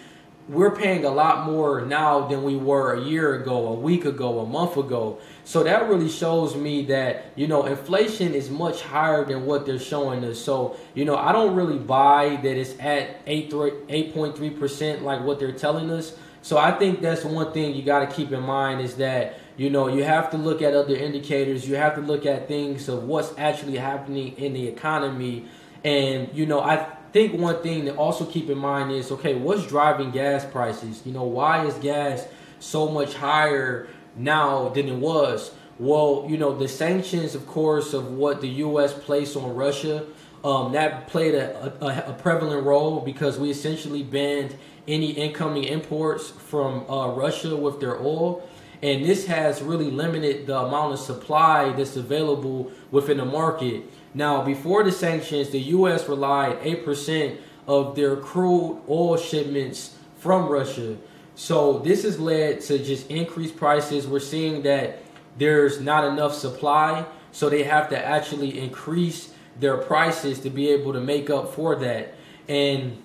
we're 0.51 0.75
paying 0.75 1.05
a 1.05 1.09
lot 1.09 1.45
more 1.45 1.85
now 1.85 2.27
than 2.27 2.43
we 2.43 2.57
were 2.57 2.93
a 2.95 3.01
year 3.01 3.35
ago, 3.35 3.67
a 3.69 3.73
week 3.73 4.03
ago, 4.03 4.41
a 4.41 4.45
month 4.45 4.75
ago. 4.75 5.17
So 5.45 5.63
that 5.63 5.87
really 5.87 6.09
shows 6.09 6.57
me 6.57 6.85
that, 6.87 7.27
you 7.37 7.47
know, 7.47 7.65
inflation 7.65 8.33
is 8.33 8.49
much 8.49 8.81
higher 8.81 9.23
than 9.23 9.45
what 9.45 9.65
they're 9.65 9.79
showing 9.79 10.25
us. 10.25 10.39
So, 10.39 10.75
you 10.93 11.05
know, 11.05 11.15
I 11.15 11.31
don't 11.31 11.55
really 11.55 11.79
buy 11.79 12.37
that 12.43 12.57
it's 12.57 12.77
at 12.81 13.25
8.3% 13.25 15.01
like 15.03 15.23
what 15.23 15.39
they're 15.39 15.53
telling 15.53 15.89
us. 15.89 16.17
So 16.41 16.57
I 16.57 16.71
think 16.71 16.99
that's 17.01 17.23
one 17.23 17.53
thing 17.53 17.73
you 17.73 17.83
got 17.83 18.09
to 18.09 18.13
keep 18.13 18.33
in 18.33 18.43
mind 18.43 18.81
is 18.81 18.95
that, 18.95 19.39
you 19.55 19.69
know, 19.69 19.87
you 19.87 20.03
have 20.03 20.31
to 20.31 20.37
look 20.37 20.61
at 20.61 20.73
other 20.73 20.97
indicators. 20.97 21.65
You 21.65 21.77
have 21.77 21.95
to 21.95 22.01
look 22.01 22.25
at 22.25 22.49
things 22.49 22.89
of 22.89 23.05
what's 23.05 23.33
actually 23.37 23.77
happening 23.77 24.35
in 24.37 24.51
the 24.51 24.67
economy. 24.67 25.45
And, 25.85 26.29
you 26.33 26.45
know, 26.45 26.59
I 26.59 26.87
think 27.11 27.39
one 27.39 27.61
thing 27.61 27.85
to 27.85 27.95
also 27.95 28.25
keep 28.25 28.49
in 28.49 28.57
mind 28.57 28.91
is 28.91 29.11
okay, 29.11 29.35
what's 29.35 29.65
driving 29.67 30.11
gas 30.11 30.45
prices? 30.45 31.01
You 31.05 31.13
know, 31.13 31.23
why 31.23 31.65
is 31.65 31.73
gas 31.75 32.27
so 32.59 32.89
much 32.89 33.13
higher 33.13 33.87
now 34.15 34.69
than 34.69 34.87
it 34.87 34.95
was? 34.95 35.51
Well, 35.79 36.25
you 36.29 36.37
know, 36.37 36.55
the 36.55 36.67
sanctions, 36.67 37.33
of 37.33 37.47
course, 37.47 37.93
of 37.93 38.11
what 38.11 38.41
the 38.41 38.49
U.S. 38.49 38.93
placed 38.93 39.35
on 39.35 39.55
Russia, 39.55 40.05
um, 40.43 40.73
that 40.73 41.07
played 41.07 41.35
a, 41.35 41.73
a, 41.83 42.11
a, 42.11 42.13
prevalent 42.13 42.65
role 42.65 42.99
because 43.01 43.37
we 43.37 43.51
essentially 43.51 44.01
banned 44.01 44.55
any 44.87 45.11
incoming 45.11 45.65
imports 45.65 46.29
from 46.29 46.89
uh, 46.89 47.09
Russia 47.09 47.55
with 47.55 47.79
their 47.79 47.99
oil. 47.99 48.47
And 48.81 49.05
this 49.05 49.27
has 49.27 49.61
really 49.61 49.91
limited 49.91 50.47
the 50.47 50.57
amount 50.57 50.93
of 50.93 50.99
supply 50.99 51.71
that's 51.73 51.95
available 51.95 52.71
within 52.89 53.17
the 53.17 53.25
market. 53.25 53.83
Now, 54.13 54.43
before 54.43 54.83
the 54.83 54.91
sanctions, 54.91 55.51
the 55.51 55.59
U.S. 55.59 56.09
relied 56.09 56.59
8% 56.61 57.37
of 57.67 57.95
their 57.95 58.15
crude 58.15 58.81
oil 58.89 59.17
shipments 59.17 59.95
from 60.17 60.47
Russia. 60.47 60.97
So 61.35 61.79
this 61.79 62.03
has 62.03 62.19
led 62.19 62.61
to 62.61 62.79
just 62.79 63.09
increased 63.09 63.55
prices. 63.55 64.07
We're 64.07 64.19
seeing 64.19 64.63
that 64.63 64.99
there's 65.37 65.79
not 65.79 66.03
enough 66.03 66.33
supply, 66.33 67.05
so 67.31 67.49
they 67.49 67.63
have 67.63 67.89
to 67.89 68.05
actually 68.05 68.59
increase 68.59 69.33
their 69.59 69.77
prices 69.77 70.39
to 70.39 70.49
be 70.49 70.69
able 70.69 70.93
to 70.93 71.01
make 71.01 71.29
up 71.29 71.53
for 71.53 71.75
that. 71.77 72.15
And 72.47 73.01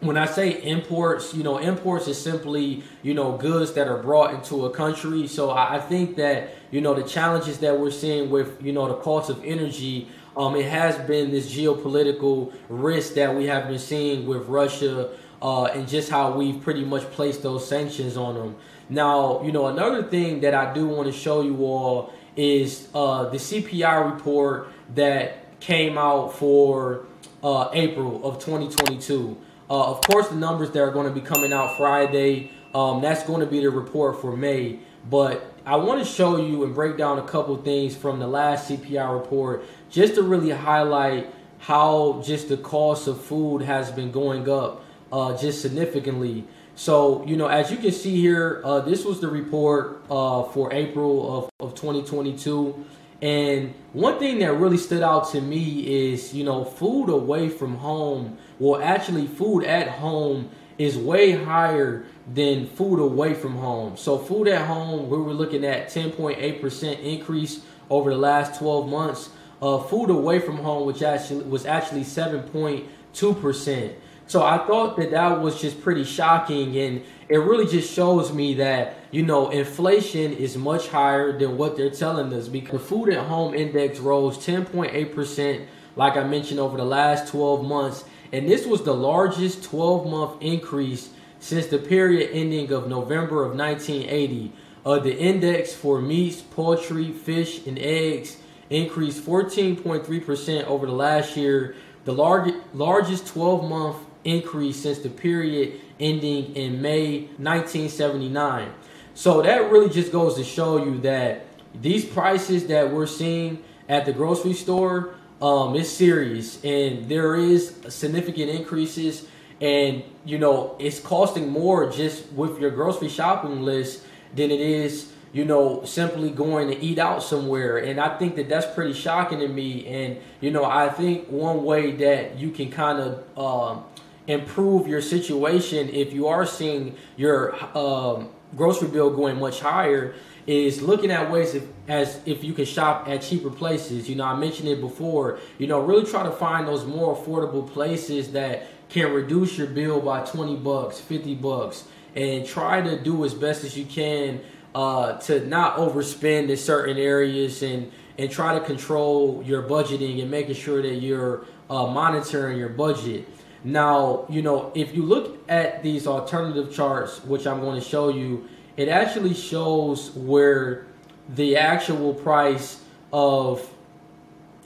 when 0.00 0.16
I 0.16 0.26
say 0.26 0.62
imports, 0.62 1.34
you 1.34 1.42
know, 1.42 1.58
imports 1.58 2.06
is 2.06 2.20
simply, 2.20 2.84
you 3.02 3.14
know, 3.14 3.36
goods 3.36 3.72
that 3.72 3.88
are 3.88 4.00
brought 4.00 4.32
into 4.32 4.64
a 4.66 4.70
country. 4.70 5.26
So 5.26 5.50
I 5.50 5.80
think 5.80 6.16
that, 6.16 6.50
you 6.70 6.80
know, 6.80 6.94
the 6.94 7.02
challenges 7.02 7.58
that 7.58 7.78
we're 7.78 7.90
seeing 7.90 8.30
with, 8.30 8.62
you 8.62 8.72
know, 8.72 8.86
the 8.86 8.94
cost 8.94 9.28
of 9.28 9.44
energy 9.44 10.08
um, 10.38 10.54
it 10.54 10.66
has 10.66 10.96
been 10.98 11.32
this 11.32 11.52
geopolitical 11.52 12.54
risk 12.68 13.14
that 13.14 13.34
we 13.34 13.46
have 13.46 13.66
been 13.66 13.78
seeing 13.78 14.24
with 14.24 14.46
Russia 14.46 15.10
uh, 15.42 15.64
and 15.64 15.88
just 15.88 16.10
how 16.10 16.30
we've 16.30 16.62
pretty 16.62 16.84
much 16.84 17.02
placed 17.10 17.42
those 17.42 17.68
sanctions 17.68 18.16
on 18.16 18.36
them. 18.36 18.56
Now, 18.88 19.42
you 19.42 19.50
know, 19.50 19.66
another 19.66 20.04
thing 20.04 20.40
that 20.40 20.54
I 20.54 20.72
do 20.72 20.86
want 20.86 21.12
to 21.12 21.12
show 21.12 21.42
you 21.42 21.64
all 21.64 22.12
is 22.36 22.88
uh, 22.94 23.28
the 23.30 23.36
CPI 23.36 24.14
report 24.14 24.68
that 24.94 25.58
came 25.58 25.98
out 25.98 26.34
for 26.34 27.04
uh, 27.42 27.70
April 27.72 28.24
of 28.24 28.38
2022. 28.38 29.36
Uh, 29.70 29.90
of 29.90 30.00
course, 30.02 30.28
the 30.28 30.36
numbers 30.36 30.70
that 30.70 30.80
are 30.80 30.90
going 30.90 31.06
to 31.06 31.12
be 31.12 31.20
coming 31.20 31.52
out 31.52 31.76
Friday, 31.76 32.50
um, 32.74 33.02
that's 33.02 33.22
going 33.24 33.40
to 33.40 33.46
be 33.46 33.60
the 33.60 33.70
report 33.70 34.20
for 34.20 34.36
May. 34.36 34.78
But 35.08 35.54
I 35.64 35.76
want 35.76 36.04
to 36.04 36.10
show 36.10 36.36
you 36.36 36.64
and 36.64 36.74
break 36.74 36.96
down 36.96 37.18
a 37.18 37.22
couple 37.22 37.56
things 37.58 37.94
from 37.94 38.18
the 38.18 38.26
last 38.26 38.70
CPI 38.70 39.20
report 39.20 39.64
just 39.90 40.14
to 40.14 40.22
really 40.22 40.50
highlight 40.50 41.32
how 41.58 42.22
just 42.24 42.48
the 42.48 42.56
cost 42.56 43.08
of 43.08 43.22
food 43.22 43.62
has 43.62 43.90
been 43.90 44.10
going 44.10 44.48
up 44.48 44.84
uh, 45.12 45.36
just 45.36 45.60
significantly. 45.60 46.44
So, 46.74 47.26
you 47.26 47.36
know, 47.36 47.48
as 47.48 47.70
you 47.70 47.76
can 47.76 47.90
see 47.90 48.20
here, 48.20 48.62
uh, 48.64 48.80
this 48.80 49.04
was 49.04 49.20
the 49.20 49.28
report 49.28 50.04
uh, 50.08 50.44
for 50.44 50.72
April 50.72 51.36
of, 51.36 51.50
of 51.60 51.74
2022. 51.74 52.86
And 53.20 53.74
one 53.92 54.18
thing 54.20 54.38
that 54.38 54.52
really 54.52 54.76
stood 54.76 55.02
out 55.02 55.28
to 55.32 55.40
me 55.40 56.12
is, 56.12 56.32
you 56.32 56.44
know, 56.44 56.64
food 56.64 57.08
away 57.08 57.48
from 57.48 57.76
home, 57.76 58.38
well, 58.58 58.80
actually, 58.80 59.26
food 59.26 59.64
at 59.64 59.88
home 59.88 60.50
is 60.78 60.96
way 60.96 61.32
higher 61.32 62.04
than 62.32 62.66
food 62.66 63.00
away 63.00 63.34
from 63.34 63.56
home. 63.56 63.96
So, 63.96 64.18
food 64.18 64.48
at 64.48 64.66
home, 64.66 65.08
we 65.08 65.18
were 65.18 65.32
looking 65.32 65.64
at 65.64 65.88
10.8% 65.88 67.02
increase 67.02 67.62
over 67.90 68.10
the 68.10 68.18
last 68.18 68.58
12 68.58 68.88
months. 68.88 69.30
Uh, 69.60 69.78
food 69.78 70.10
away 70.10 70.38
from 70.38 70.58
home, 70.58 70.86
which 70.86 71.02
actually 71.02 71.42
was 71.44 71.66
actually 71.66 72.02
7.2%. 72.02 73.94
So 74.28 74.44
I 74.44 74.58
thought 74.66 74.98
that 74.98 75.10
that 75.12 75.40
was 75.40 75.58
just 75.58 75.80
pretty 75.80 76.04
shocking, 76.04 76.76
and 76.76 77.02
it 77.30 77.38
really 77.38 77.66
just 77.66 77.90
shows 77.90 78.30
me 78.30 78.54
that 78.54 78.96
you 79.10 79.22
know 79.22 79.48
inflation 79.48 80.34
is 80.34 80.54
much 80.54 80.88
higher 80.88 81.36
than 81.36 81.56
what 81.56 81.78
they're 81.78 81.88
telling 81.88 82.30
us. 82.34 82.46
Because 82.46 82.82
the 82.82 82.86
food 82.86 83.08
at 83.08 83.26
home 83.26 83.54
index 83.54 83.98
rose 83.98 84.36
10.8 84.36 85.14
percent, 85.14 85.66
like 85.96 86.18
I 86.18 86.24
mentioned, 86.24 86.60
over 86.60 86.76
the 86.76 86.84
last 86.84 87.28
12 87.28 87.64
months, 87.64 88.04
and 88.32 88.48
this 88.48 88.66
was 88.66 88.82
the 88.82 88.94
largest 88.94 89.64
12 89.64 90.06
month 90.06 90.42
increase 90.42 91.10
since 91.40 91.66
the 91.66 91.78
period 91.78 92.30
ending 92.32 92.72
of 92.72 92.88
November 92.88 93.44
of 93.44 93.56
1980. 93.56 94.52
Uh, 94.84 94.98
the 94.98 95.16
index 95.16 95.74
for 95.74 96.00
meats, 96.00 96.40
poultry, 96.40 97.12
fish, 97.12 97.66
and 97.66 97.78
eggs 97.78 98.38
increased 98.70 99.24
14.3% 99.24 100.64
over 100.64 100.86
the 100.86 100.92
last 100.92 101.36
year. 101.36 101.74
The 102.04 102.12
large, 102.12 102.52
largest 102.74 103.26
12 103.28 103.68
month 103.68 103.96
increase 104.24 104.82
since 104.82 104.98
the 104.98 105.10
period 105.10 105.80
ending 106.00 106.54
in 106.54 106.80
May 106.80 107.22
1979. 107.38 108.72
So 109.14 109.42
that 109.42 109.70
really 109.70 109.90
just 109.90 110.12
goes 110.12 110.36
to 110.36 110.44
show 110.44 110.82
you 110.84 111.00
that 111.00 111.46
these 111.80 112.04
prices 112.04 112.66
that 112.68 112.92
we're 112.92 113.06
seeing 113.06 113.62
at 113.88 114.06
the 114.06 114.12
grocery 114.12 114.54
store 114.54 115.14
um, 115.40 115.74
is 115.76 115.94
serious, 115.94 116.62
and 116.64 117.08
there 117.08 117.36
is 117.36 117.74
significant 117.88 118.50
increases. 118.50 119.26
And 119.60 120.04
you 120.24 120.38
know, 120.38 120.76
it's 120.78 121.00
costing 121.00 121.50
more 121.50 121.90
just 121.90 122.30
with 122.32 122.60
your 122.60 122.70
grocery 122.70 123.08
shopping 123.08 123.62
list 123.62 124.04
than 124.34 124.50
it 124.50 124.60
is 124.60 125.12
you 125.32 125.44
know, 125.44 125.84
simply 125.84 126.30
going 126.30 126.68
to 126.68 126.78
eat 126.82 126.98
out 126.98 127.22
somewhere. 127.22 127.78
And 127.78 128.00
I 128.00 128.16
think 128.16 128.36
that 128.36 128.48
that's 128.48 128.66
pretty 128.74 128.94
shocking 128.94 129.40
to 129.40 129.48
me. 129.48 129.86
And, 129.86 130.18
you 130.40 130.50
know, 130.50 130.64
I 130.64 130.88
think 130.88 131.28
one 131.28 131.64
way 131.64 131.92
that 131.92 132.38
you 132.38 132.50
can 132.50 132.70
kind 132.70 132.98
of 132.98 133.38
um, 133.38 133.84
improve 134.28 134.86
your 134.86 135.00
situation 135.00 135.88
if 135.88 136.12
you 136.12 136.28
are 136.28 136.46
seeing 136.46 136.94
your 137.16 137.56
um, 137.76 138.28
grocery 138.54 138.88
bill 138.88 139.10
going 139.10 139.38
much 139.40 139.60
higher 139.60 140.14
is 140.46 140.80
looking 140.80 141.10
at 141.10 141.30
ways 141.30 141.54
if, 141.54 141.64
as 141.88 142.20
if 142.24 142.44
you 142.44 142.52
can 142.52 142.64
shop 142.64 143.08
at 143.08 143.20
cheaper 143.20 143.50
places. 143.50 144.08
You 144.08 144.16
know, 144.16 144.24
I 144.24 144.36
mentioned 144.36 144.68
it 144.68 144.80
before. 144.80 145.38
You 145.58 145.66
know, 145.66 145.80
really 145.80 146.08
try 146.08 146.22
to 146.22 146.30
find 146.30 146.68
those 146.68 146.86
more 146.86 147.16
affordable 147.16 147.68
places 147.68 148.32
that 148.32 148.66
can 148.88 149.12
reduce 149.12 149.58
your 149.58 149.66
bill 149.66 150.00
by 150.00 150.24
20 150.24 150.56
bucks, 150.56 151.00
50 151.00 151.34
bucks, 151.36 151.84
and 152.14 152.46
try 152.46 152.80
to 152.80 153.02
do 153.02 153.24
as 153.24 153.34
best 153.34 153.64
as 153.64 153.76
you 153.76 153.84
can 153.84 154.40
uh, 154.74 155.18
to 155.18 155.46
not 155.46 155.76
overspend 155.76 156.48
in 156.48 156.56
certain 156.56 156.96
areas 156.96 157.62
and 157.62 157.90
and 158.18 158.30
try 158.32 158.58
to 158.58 158.64
control 158.64 159.42
your 159.46 159.62
budgeting 159.62 160.20
and 160.20 160.28
making 160.28 160.54
sure 160.54 160.82
that 160.82 160.96
you're 160.96 161.46
uh, 161.70 161.86
monitoring 161.86 162.58
your 162.58 162.68
budget. 162.68 163.28
Now, 163.64 164.26
you 164.28 164.42
know, 164.42 164.72
if 164.74 164.94
you 164.94 165.02
look 165.02 165.38
at 165.48 165.82
these 165.82 166.06
alternative 166.06 166.72
charts, 166.72 167.24
which 167.24 167.46
I'm 167.46 167.60
going 167.60 167.80
to 167.80 167.86
show 167.86 168.08
you, 168.08 168.48
it 168.76 168.88
actually 168.88 169.34
shows 169.34 170.10
where 170.12 170.86
the 171.28 171.56
actual 171.56 172.14
price 172.14 172.80
of 173.12 173.68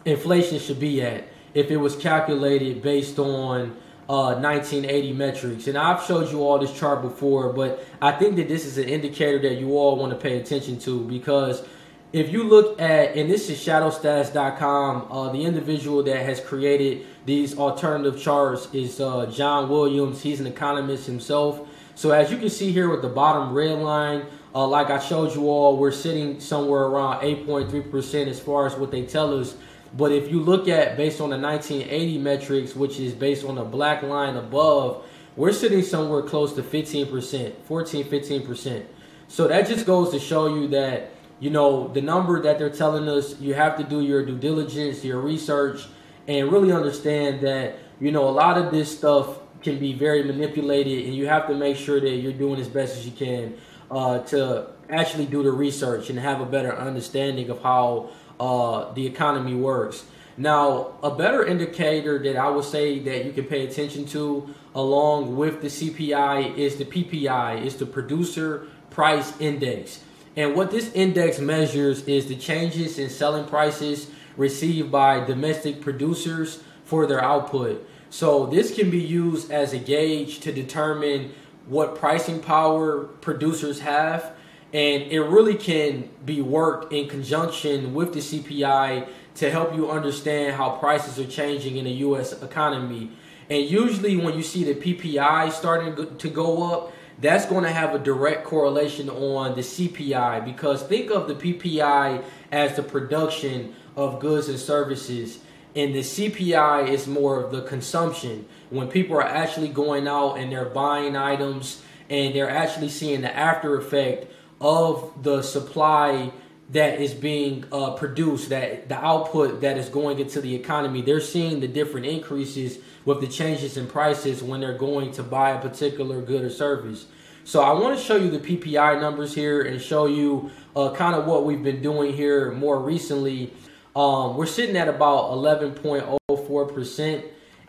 inflation 0.05 0.59
should 0.59 0.81
be 0.81 1.03
at 1.03 1.25
if 1.55 1.71
it 1.71 1.77
was 1.77 1.97
calculated 1.97 2.83
based 2.83 3.19
on 3.19 3.77
uh, 4.09 4.35
1980 4.35 5.13
metrics. 5.13 5.67
And 5.67 5.79
I've 5.79 6.03
showed 6.05 6.31
you 6.31 6.43
all 6.43 6.59
this 6.59 6.77
chart 6.79 7.03
before, 7.03 7.53
but 7.53 7.85
I 8.01 8.13
think 8.13 8.37
that 8.37 8.49
this 8.49 8.67
is 8.67 8.79
an 8.79 8.89
indicator 8.89 9.39
that 9.49 9.59
you 9.59 9.77
all 9.77 9.97
want 9.97 10.13
to 10.13 10.19
pay 10.19 10.39
attention 10.39 10.79
to 10.81 11.05
because 11.05 11.65
if 12.12 12.31
you 12.31 12.45
look 12.45 12.81
at, 12.81 13.16
and 13.16 13.31
this 13.31 13.49
is 13.49 13.59
shadowstats.com, 13.59 15.11
uh, 15.11 15.33
the 15.33 15.45
individual 15.45 16.02
that 16.02 16.25
has 16.25 16.40
created 16.40 17.07
these 17.25 17.57
alternative 17.57 18.21
charts 18.21 18.69
is 18.75 19.00
uh, 19.00 19.26
John 19.26 19.69
Williams. 19.69 20.23
He's 20.23 20.40
an 20.40 20.47
economist 20.47 21.07
himself. 21.07 21.66
So 21.95 22.11
as 22.11 22.31
you 22.31 22.37
can 22.37 22.50
see 22.50 22.71
here 22.73 22.90
with 22.90 23.02
the 23.02 23.09
bottom 23.09 23.54
red 23.54 23.78
line, 23.78 24.26
uh, 24.54 24.66
like 24.66 24.90
I 24.90 24.99
showed 24.99 25.35
you 25.35 25.49
all, 25.49 25.78
we're 25.78 25.92
sitting 25.92 26.38
somewhere 26.40 26.83
around 26.83 27.23
8.3% 27.23 28.26
as 28.26 28.38
far 28.38 28.66
as 28.66 28.75
what 28.75 28.90
they 28.90 29.07
tell 29.07 29.38
us. 29.38 29.57
But 29.97 30.12
if 30.12 30.31
you 30.31 30.40
look 30.40 30.69
at 30.69 30.97
based 30.97 31.21
on 31.21 31.31
the 31.31 31.38
1980 31.38 32.19
metrics, 32.19 32.76
which 32.76 32.99
is 32.99 33.14
based 33.14 33.45
on 33.45 33.54
the 33.54 33.64
black 33.64 34.02
line 34.02 34.37
above, 34.37 35.04
we're 35.37 35.52
sitting 35.52 35.83
somewhere 35.83 36.23
close 36.23 36.52
to 36.54 36.62
15%, 36.62 37.54
14, 37.64 38.04
15%. 38.04 38.85
So 39.28 39.49
that 39.49 39.66
just 39.66 39.87
goes 39.87 40.11
to 40.11 40.21
show 40.21 40.54
you 40.54 40.69
that, 40.69 41.12
you 41.43 41.51
know, 41.51 41.89
the 41.89 42.01
number 42.01 42.41
that 42.41 42.61
they're 42.61 42.71
telling 42.71 43.09
us, 43.09 43.41
you 43.41 43.53
have 43.53 43.77
to 43.77 43.83
do 43.83 44.01
your 44.01 44.25
due 44.25 44.39
diligence, 44.39 45.05
your 45.05 45.21
research, 45.21 45.89
and 46.29 46.53
really 46.53 46.71
understand 46.71 47.40
that, 47.40 47.79
you 47.99 48.12
know, 48.12 48.29
a 48.29 48.31
lot 48.31 48.57
of 48.57 48.71
this 48.71 48.97
stuff 48.97 49.40
can 49.61 49.81
be 49.81 49.93
very 49.93 50.23
manipulated, 50.23 51.05
and 51.05 51.16
you 51.16 51.27
have 51.27 51.49
to 51.49 51.55
make 51.57 51.77
sure 51.77 51.99
that 51.99 52.09
you're 52.09 52.33
doing 52.33 52.61
as 52.61 52.69
best 52.69 52.97
as 52.97 53.05
you 53.05 53.11
can 53.11 53.55
uh, 53.90 54.21
to 54.21 54.69
actually 54.88 55.27
do 55.27 55.43
the 55.43 55.51
research 55.51 56.11
and 56.11 56.19
have 56.21 56.40
a 56.40 56.47
better 56.47 56.79
understanding 56.79 57.51
of 57.51 57.61
how 57.61 58.11
uh, 58.38 58.93
the 58.93 59.05
economy 59.05 59.57
works. 59.57 60.05
Now, 60.37 60.93
a 61.03 61.11
better 61.11 61.45
indicator 61.45 62.23
that 62.23 62.37
I 62.37 62.51
would 62.51 62.64
say 62.64 63.01
that 63.01 63.25
you 63.25 63.33
can 63.33 63.47
pay 63.47 63.66
attention 63.66 64.07
to 64.07 64.55
along 64.77 65.37
with 65.37 65.61
the 65.61 65.66
CPI 65.66 66.57
is 66.57 66.77
the 66.77 66.85
PPI, 66.85 67.64
is 67.64 67.79
the 67.79 67.87
producer 67.87 68.69
price 68.90 69.33
index. 69.40 70.05
And 70.37 70.55
what 70.55 70.71
this 70.71 70.92
index 70.92 71.38
measures 71.38 72.03
is 72.05 72.27
the 72.27 72.37
changes 72.37 72.99
in 72.99 73.11
selling 73.11 73.47
prices 73.47 74.11
received 74.37 74.90
by 74.90 75.25
domestic 75.25 75.81
producers 75.81 76.62
for 76.85 77.07
their 77.07 77.23
output. 77.23 77.87
So 78.11 78.47
this 78.47 78.75
can 78.75 78.90
be 78.90 79.01
used 79.01 79.51
as 79.51 79.73
a 79.73 79.79
gauge 79.79 80.40
to 80.40 80.53
determine 80.53 81.33
what 81.66 81.97
pricing 81.97 82.40
power 82.40 83.05
producers 83.05 83.81
have 83.81 84.35
and 84.73 85.03
it 85.03 85.21
really 85.21 85.55
can 85.55 86.09
be 86.25 86.40
worked 86.40 86.92
in 86.92 87.07
conjunction 87.09 87.92
with 87.92 88.14
the 88.14 88.21
CPI 88.21 89.07
to 89.35 89.51
help 89.51 89.75
you 89.75 89.90
understand 89.90 90.57
how 90.57 90.71
prices 90.71 91.18
are 91.18 91.31
changing 91.31 91.77
in 91.77 91.85
the 91.85 91.90
U.S. 91.90 92.40
economy. 92.42 93.11
And 93.51 93.68
usually, 93.68 94.16
when 94.16 94.35
you 94.35 94.42
see 94.42 94.64
the 94.64 94.75
PPI 94.75 95.53
starting 95.53 96.16
to 96.16 96.29
go 96.31 96.73
up, 96.73 96.92
that's 97.20 97.46
going 97.46 97.64
to 97.64 97.70
have 97.70 97.94
a 97.94 97.98
direct 97.98 98.44
correlation 98.44 99.09
on 99.09 99.55
the 99.55 99.61
CPI 99.61 100.44
because 100.44 100.83
think 100.83 101.11
of 101.11 101.29
the 101.29 101.35
PPI 101.35 102.25
as 102.51 102.77
the 102.77 102.83
production 102.83 103.75
of 103.96 104.20
goods 104.20 104.48
and 104.48 104.59
services, 104.59 105.38
and 105.75 105.94
the 105.94 106.01
CPI 106.01 106.88
is 106.88 107.07
more 107.07 107.42
of 107.42 107.53
the 107.53 107.62
consumption. 107.62 108.46
When 108.70 108.88
people 108.88 109.16
are 109.16 109.22
actually 109.22 109.68
going 109.68 110.09
out 110.09 110.35
and 110.35 110.51
they're 110.51 110.64
buying 110.64 111.16
items 111.16 111.83
and 112.09 112.35
they're 112.35 112.51
actually 112.51 112.88
seeing 112.88 113.22
the 113.22 113.35
after 113.35 113.77
effect 113.77 114.33
of 114.61 115.22
the 115.22 115.42
supply 115.42 116.33
that 116.73 117.01
is 117.01 117.13
being 117.13 117.65
uh, 117.71 117.93
produced, 117.93 118.49
that 118.49 118.89
the 118.89 118.97
output 118.97 119.61
that 119.61 119.77
is 119.77 119.89
going 119.89 120.19
into 120.19 120.41
the 120.41 120.55
economy, 120.55 121.03
they're 121.03 121.21
seeing 121.21 121.61
the 121.61 121.69
different 121.69 122.07
increases 122.07 122.79
with 123.05 123.21
the 123.21 123.27
changes 123.27 123.77
in 123.77 123.87
prices 123.87 124.43
when 124.43 124.61
they're 124.61 124.77
going 124.77 125.13
to 125.13 125.23
buy 125.23 125.51
a 125.51 125.61
particular 125.61 126.23
good 126.23 126.43
or 126.43 126.51
service. 126.51 127.07
So 127.45 127.61
I 127.61 127.73
want 127.73 127.99
to 127.99 128.03
show 128.03 128.17
you 128.17 128.31
the 128.31 128.39
PPI 128.39 129.01
numbers 129.01 129.35
here 129.35 129.63
and 129.63 129.81
show 129.83 130.07
you 130.07 130.51
uh, 130.75 130.93
kind 130.95 131.15
of 131.15 131.27
what 131.27 131.45
we've 131.45 131.63
been 131.63 131.83
doing 131.83 132.15
here 132.15 132.53
more 132.53 132.81
recently. 132.81 133.53
Um, 133.95 134.37
we're 134.37 134.47
sitting 134.47 134.77
at 134.77 134.89
about 134.89 135.33
11.04%. 135.33 137.25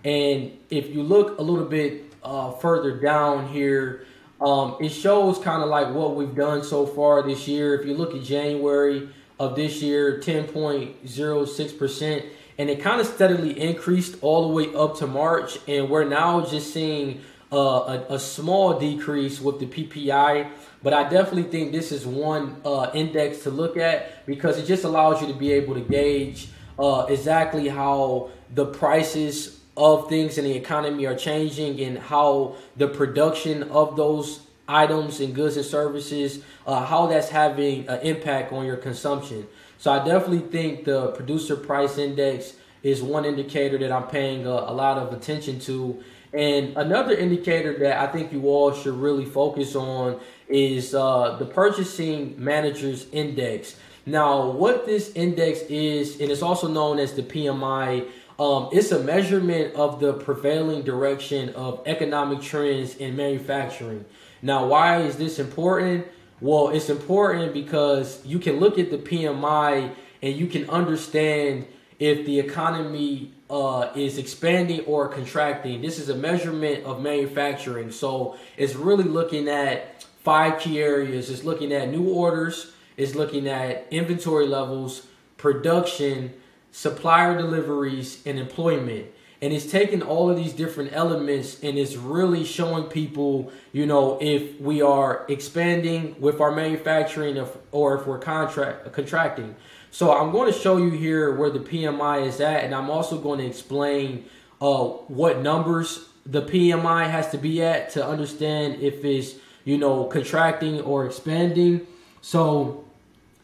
And 0.05 0.57
if 0.69 0.89
you 0.89 1.03
look 1.03 1.39
a 1.39 1.41
little 1.41 1.65
bit 1.65 2.13
uh, 2.23 2.51
further 2.51 2.99
down 2.99 3.47
here, 3.47 4.05
um, 4.41 4.75
it 4.81 4.89
shows 4.89 5.37
kind 5.37 5.63
of 5.63 5.69
like 5.69 5.93
what 5.93 6.15
we've 6.15 6.35
done 6.35 6.63
so 6.63 6.85
far 6.85 7.23
this 7.23 7.47
year. 7.47 7.79
If 7.79 7.87
you 7.87 7.93
look 7.93 8.13
at 8.13 8.23
January 8.23 9.09
of 9.39 9.55
this 9.55 9.81
year, 9.81 10.19
10.06%, 10.19 12.25
and 12.57 12.69
it 12.69 12.81
kind 12.81 13.01
of 13.01 13.07
steadily 13.07 13.59
increased 13.59 14.17
all 14.21 14.47
the 14.47 14.53
way 14.53 14.73
up 14.75 14.97
to 14.97 15.07
March, 15.07 15.57
and 15.67 15.89
we're 15.89 16.03
now 16.03 16.45
just 16.45 16.73
seeing 16.73 17.21
uh, 17.51 18.03
a, 18.09 18.15
a, 18.15 18.19
small 18.19 18.79
decrease 18.79 19.39
with 19.39 19.59
the 19.59 19.67
PPI. 19.67 20.49
But 20.81 20.93
I 20.93 21.03
definitely 21.03 21.43
think 21.43 21.71
this 21.71 21.91
is 21.91 22.05
one 22.05 22.59
uh, 22.65 22.89
index 22.93 23.43
to 23.43 23.51
look 23.51 23.77
at 23.77 24.25
because 24.25 24.57
it 24.57 24.65
just 24.65 24.83
allows 24.83 25.21
you 25.21 25.27
to 25.27 25.33
be 25.33 25.51
able 25.51 25.75
to 25.75 25.81
gauge 25.81 26.49
uh, 26.79 27.05
exactly 27.07 27.67
how 27.67 28.31
the 28.53 28.65
prices 28.65 29.59
of 29.75 30.07
things 30.09 30.37
in 30.37 30.45
the 30.45 30.55
economy 30.55 31.05
are 31.05 31.15
changing 31.15 31.79
and 31.81 31.97
how 31.97 32.55
the 32.77 32.87
production 32.87 33.63
of 33.63 33.95
those 33.95 34.41
items 34.67 35.19
and 35.19 35.33
goods 35.35 35.57
and 35.57 35.65
services, 35.65 36.43
uh, 36.65 36.85
how 36.85 37.07
that's 37.07 37.29
having 37.29 37.87
an 37.87 37.99
impact 38.01 38.53
on 38.53 38.65
your 38.65 38.77
consumption. 38.77 39.47
So 39.77 39.91
I 39.91 39.97
definitely 40.05 40.47
think 40.49 40.85
the 40.85 41.07
producer 41.11 41.55
price 41.55 41.97
index 41.97 42.53
is 42.83 43.01
one 43.01 43.25
indicator 43.25 43.77
that 43.79 43.91
I'm 43.91 44.07
paying 44.07 44.45
a, 44.45 44.49
a 44.49 44.73
lot 44.73 44.97
of 44.97 45.13
attention 45.13 45.59
to. 45.61 46.03
And 46.33 46.75
another 46.77 47.13
indicator 47.13 47.77
that 47.79 47.99
I 47.99 48.11
think 48.11 48.31
you 48.31 48.47
all 48.47 48.73
should 48.73 48.95
really 48.95 49.25
focus 49.25 49.75
on 49.75 50.19
is 50.47 50.93
uh, 50.93 51.35
the 51.37 51.45
purchasing 51.45 52.35
managers 52.37 53.07
index. 53.11 53.75
Now, 54.05 54.49
what 54.49 54.85
this 54.85 55.11
index 55.15 55.59
is, 55.61 56.19
and 56.19 56.29
it's 56.29 56.41
also 56.41 56.67
known 56.67 56.99
as 56.99 57.13
the 57.13 57.23
PMI 57.23 58.09
um, 58.39 58.69
it's 58.71 58.91
a 58.91 59.03
measurement 59.03 59.75
of 59.75 59.99
the 59.99 60.13
prevailing 60.13 60.83
direction 60.83 61.49
of 61.49 61.81
economic 61.85 62.41
trends 62.41 62.95
in 62.95 63.15
manufacturing. 63.15 64.05
Now, 64.41 64.67
why 64.67 65.01
is 65.01 65.17
this 65.17 65.39
important? 65.39 66.07
Well, 66.41 66.69
it's 66.69 66.89
important 66.89 67.53
because 67.53 68.25
you 68.25 68.39
can 68.39 68.59
look 68.59 68.77
at 68.79 68.89
the 68.91 68.97
PMI 68.97 69.93
and 70.21 70.35
you 70.35 70.47
can 70.47 70.69
understand 70.69 71.67
if 71.99 72.25
the 72.25 72.39
economy 72.39 73.31
uh, 73.49 73.91
is 73.95 74.17
expanding 74.17 74.81
or 74.81 75.07
contracting. 75.07 75.81
This 75.81 75.99
is 75.99 76.09
a 76.09 76.15
measurement 76.15 76.83
of 76.85 77.01
manufacturing. 77.01 77.91
So 77.91 78.37
it's 78.57 78.75
really 78.75 79.03
looking 79.03 79.47
at 79.47 80.03
five 80.23 80.59
key 80.59 80.81
areas. 80.81 81.29
It's 81.29 81.43
looking 81.43 81.71
at 81.71 81.89
new 81.89 82.09
orders, 82.09 82.73
it's 82.97 83.15
looking 83.15 83.47
at 83.47 83.85
inventory 83.91 84.47
levels, 84.47 85.07
production, 85.37 86.33
supplier 86.73 87.37
deliveries, 87.37 88.21
and 88.25 88.37
employment. 88.37 89.05
and 89.41 89.51
it's 89.51 89.69
taking 89.69 90.01
all 90.01 90.29
of 90.29 90.37
these 90.37 90.53
different 90.53 90.89
elements 90.93 91.61
and 91.61 91.77
it's 91.77 91.97
really 91.97 92.45
showing 92.45 92.85
people, 92.85 93.51
you 93.73 93.85
know, 93.85 94.17
if 94.21 94.59
we 94.61 94.81
are 94.81 95.25
expanding 95.27 96.15
with 96.17 96.39
our 96.39 96.51
manufacturing 96.51 97.37
or 97.73 97.99
if 97.99 98.07
we're 98.07 98.17
contract 98.17 98.91
contracting. 98.93 99.53
So 99.91 100.17
I'm 100.17 100.31
going 100.31 100.51
to 100.51 100.57
show 100.57 100.77
you 100.77 100.91
here 100.91 101.35
where 101.35 101.49
the 101.49 101.59
PMI 101.59 102.25
is 102.25 102.39
at, 102.39 102.63
and 102.63 102.73
I'm 102.73 102.89
also 102.89 103.19
going 103.19 103.39
to 103.39 103.45
explain 103.45 104.25
uh, 104.61 104.85
what 105.19 105.41
numbers 105.41 106.07
the 106.25 106.41
PMI 106.41 107.09
has 107.11 107.29
to 107.31 107.37
be 107.37 107.61
at 107.61 107.91
to 107.91 108.05
understand 108.05 108.81
if 108.81 109.03
it's 109.03 109.35
you 109.65 109.77
know 109.77 110.05
contracting 110.05 110.79
or 110.81 111.05
expanding. 111.05 111.85
So 112.21 112.85